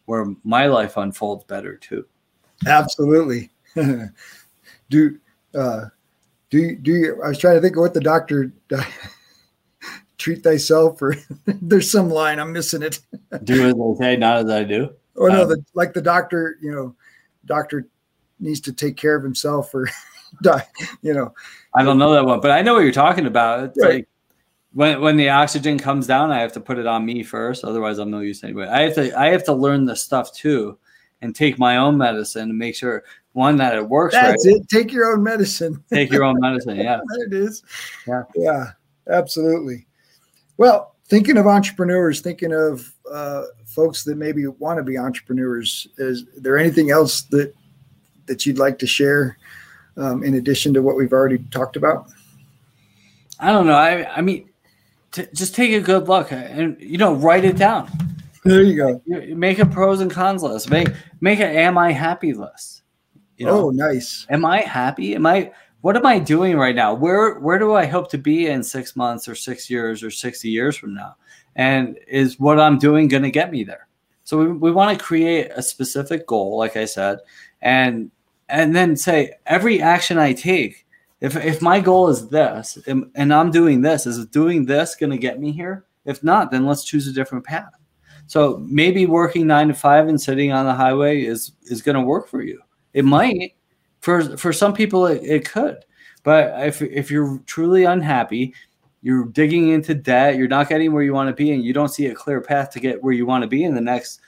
[0.05, 2.05] where my life unfolds better too.
[2.65, 3.49] Absolutely.
[4.89, 5.17] do
[5.57, 5.85] uh,
[6.49, 8.51] do do you, I was trying to think of what the doctor
[10.17, 11.15] treat thyself or
[11.45, 12.99] there's some line I'm missing it.
[13.43, 14.89] do as I say, not as I do.
[15.15, 16.95] Or no, um, the, like the doctor, you know,
[17.45, 17.87] doctor
[18.39, 19.89] needs to take care of himself or
[20.41, 20.65] die,
[21.01, 21.33] you know.
[21.73, 23.63] I don't know that one, but I know what you're talking about.
[23.63, 23.93] It's right.
[23.95, 24.09] like
[24.73, 27.97] when when the oxygen comes down, I have to put it on me first, otherwise
[27.97, 28.67] I'm no use anyway.
[28.67, 30.77] I have to I have to learn the stuff too
[31.21, 33.03] and take my own medicine and make sure
[33.35, 34.15] one that it works.
[34.15, 34.55] That's right.
[34.55, 34.69] it.
[34.69, 35.83] Take your own medicine.
[35.93, 36.77] Take your own medicine.
[36.77, 37.01] Yeah.
[37.15, 37.63] there it is.
[38.07, 38.23] Yeah.
[38.33, 38.71] Yeah.
[39.09, 39.85] Absolutely.
[40.55, 46.23] Well, thinking of entrepreneurs, thinking of uh, folks that maybe want to be entrepreneurs, is
[46.37, 47.53] there anything else that
[48.27, 49.37] that you'd like to share
[49.97, 52.07] um, in addition to what we've already talked about?
[53.41, 53.75] I don't know.
[53.75, 54.49] I I mean,
[55.11, 57.91] t- just take a good look and you know write it down.
[58.45, 59.01] There you go.
[59.35, 60.69] Make a pros and cons list.
[60.69, 60.87] Make
[61.19, 62.83] make an am I happy list.
[63.37, 64.25] You know, oh, nice.
[64.29, 65.15] am I happy?
[65.15, 66.93] Am I what am I doing right now?
[66.93, 70.49] Where where do I hope to be in six months or six years or 60
[70.49, 71.15] years from now?
[71.55, 73.87] And is what I'm doing going to get me there?
[74.23, 77.19] So we, we want to create a specific goal, like I said,
[77.61, 78.09] and
[78.49, 80.85] and then say every action I take,
[81.21, 85.11] if if my goal is this and, and I'm doing this, is doing this going
[85.11, 85.85] to get me here?
[86.05, 87.73] If not, then let's choose a different path.
[88.27, 92.01] So maybe working nine to five and sitting on the highway is is going to
[92.01, 92.61] work for you.
[92.95, 93.55] It might.
[93.99, 95.85] For for some people, it, it could.
[96.23, 98.55] But if if you're truly unhappy,
[99.01, 101.89] you're digging into debt, you're not getting where you want to be, and you don't
[101.89, 104.21] see a clear path to get where you want to be in the next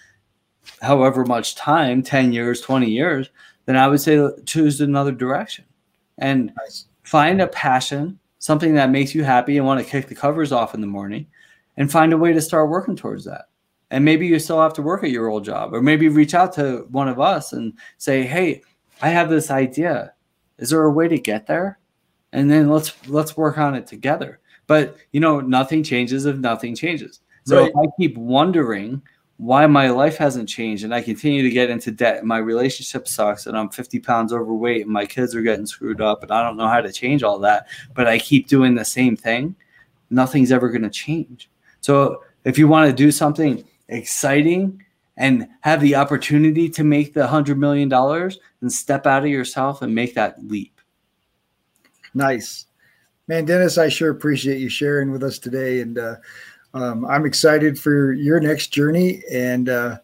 [0.81, 3.29] however much time 10 years 20 years
[3.65, 5.65] then i would say choose another direction
[6.17, 6.87] and Nice.
[7.03, 10.75] find a passion something that makes you happy and want to kick the covers off
[10.75, 11.25] in the morning
[11.77, 13.45] and find a way to start working towards that
[13.91, 16.53] and maybe you still have to work at your old job or maybe reach out
[16.53, 18.61] to one of us and say hey
[19.01, 20.13] i have this idea.
[20.57, 21.77] Is there a way to get there?
[22.33, 24.39] And then let's let's work on it together.
[24.65, 27.21] But you know nothing changes if nothing changes.
[27.45, 27.69] So Right.
[27.69, 29.01] if i keep wondering
[29.37, 32.17] why my life hasn't changed and i continue to get into debt.
[32.17, 36.01] And my relationship sucks and i'm 50 pounds overweight and my kids are getting screwed
[36.01, 38.83] up and i don't know how to change all that but i keep doing the
[38.85, 39.55] same thing.
[40.09, 41.49] Nothing's ever going to change.
[41.81, 44.83] So if you want to do something exciting
[45.17, 49.81] and have the opportunity to make the hundred million dollars and step out of yourself
[49.81, 50.77] and make that leap
[52.17, 52.65] Nice.
[53.27, 55.81] Man, Dennis, I sure appreciate you sharing with us today.
[55.81, 56.15] And uh,
[56.73, 59.97] um, I'm excited for your next journey, and uh,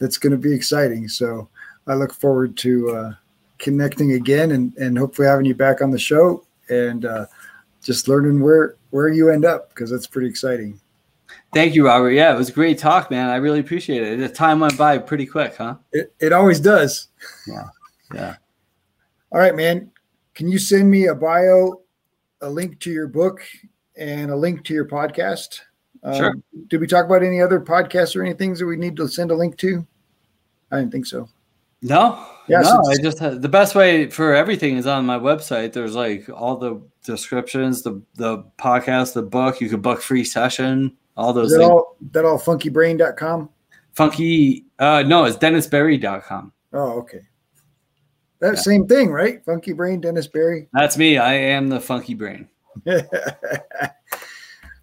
[0.00, 1.08] that's going to be exciting.
[1.08, 1.48] So
[1.86, 3.12] I look forward to uh,
[3.58, 7.26] connecting again and, and hopefully having you back on the show and uh,
[7.82, 10.80] just learning where, where you end up because that's pretty exciting.
[11.52, 14.28] Thank you robert yeah it was a great talk man i really appreciate it the
[14.28, 17.08] time went by pretty quick huh It, it always does.
[17.46, 17.64] yeah
[18.14, 18.36] Yeah.
[19.32, 19.90] All right, man.
[20.34, 21.82] Can you send me a bio,
[22.40, 23.40] a link to your book,
[23.96, 25.60] and a link to your podcast?
[26.16, 26.30] Sure.
[26.30, 29.30] Um, did we talk about any other podcasts or anything that we need to send
[29.30, 29.86] a link to?
[30.72, 31.28] I didn't think so.
[31.82, 32.82] No, Yeah, no.
[32.90, 35.72] I just the best way for everything is on my website.
[35.72, 39.60] There's like all the descriptions, the the podcast, the book.
[39.60, 41.70] You could book free session, all those Is that things.
[41.70, 43.48] all that all funkybrain.com?
[43.94, 44.66] Funky.
[44.78, 46.52] Uh, no, it's dennisberry.com.
[46.72, 47.20] Oh, okay.
[48.40, 48.60] That Yeah.
[48.60, 49.44] same thing, right?
[49.44, 50.68] Funky Brain, Dennis Berry.
[50.72, 51.18] That's me.
[51.18, 52.48] I am the funky brain.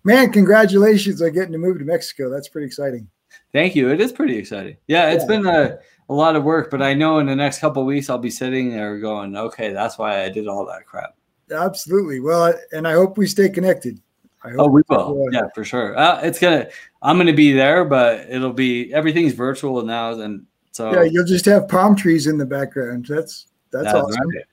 [0.04, 2.30] Man, congratulations on getting to move to Mexico.
[2.30, 3.10] That's pretty exciting.
[3.52, 3.90] Thank you.
[3.90, 4.78] It is pretty exciting.
[4.88, 5.28] Yeah, it's Yeah.
[5.28, 8.10] been a, a lot of work, but I know in the next couple of weeks
[8.10, 11.16] I'll be sitting there going, okay, that's why I did all that crap.
[11.52, 12.20] Absolutely.
[12.20, 14.00] Well, and I hope we stay connected.
[14.44, 15.28] I hope Oh, we will.
[15.32, 15.98] Yeah, for sure.
[15.98, 16.68] Uh, it's gonna.
[17.02, 21.46] I'm gonna be there, but it'll be everything's virtual now, and so yeah, you'll just
[21.46, 23.08] have palm trees in the background.
[23.08, 24.30] That's that's, that's awesome.
[24.30, 24.46] right.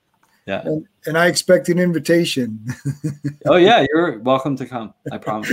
[0.46, 0.62] Yeah.
[0.64, 2.64] And, and I expect an invitation.
[3.46, 4.94] Oh yeah, you're welcome to come.
[5.12, 5.52] I promise.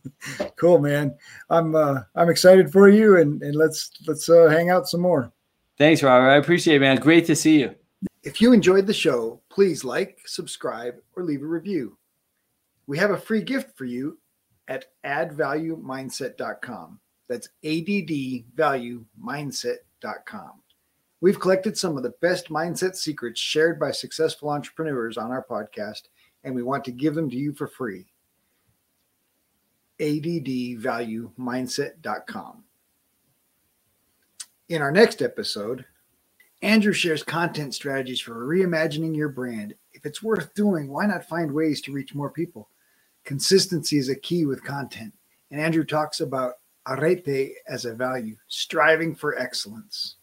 [0.56, 1.16] cool, man.
[1.50, 5.32] I'm uh, I'm excited for you, and and let's let's uh, hang out some more.
[5.78, 6.30] Thanks, Robert.
[6.30, 6.96] I appreciate it, man.
[6.96, 7.76] Great to see you.
[8.24, 11.96] If you enjoyed the show, please like, subscribe, or leave a review.
[12.88, 14.18] We have a free gift for you
[14.66, 17.00] at addvaluemindset.com.
[17.28, 20.52] That's addvaluemindset.com.
[21.20, 26.04] We've collected some of the best mindset secrets shared by successful entrepreneurs on our podcast,
[26.44, 28.06] and we want to give them to you for free.
[30.00, 32.64] addvaluemindset.com.
[34.70, 35.84] In our next episode,
[36.62, 39.74] Andrew shares content strategies for reimagining your brand.
[39.92, 42.70] If it's worth doing, why not find ways to reach more people?
[43.28, 45.12] Consistency is a key with content.
[45.50, 46.54] And Andrew talks about
[46.86, 50.16] arete as a value, striving for excellence.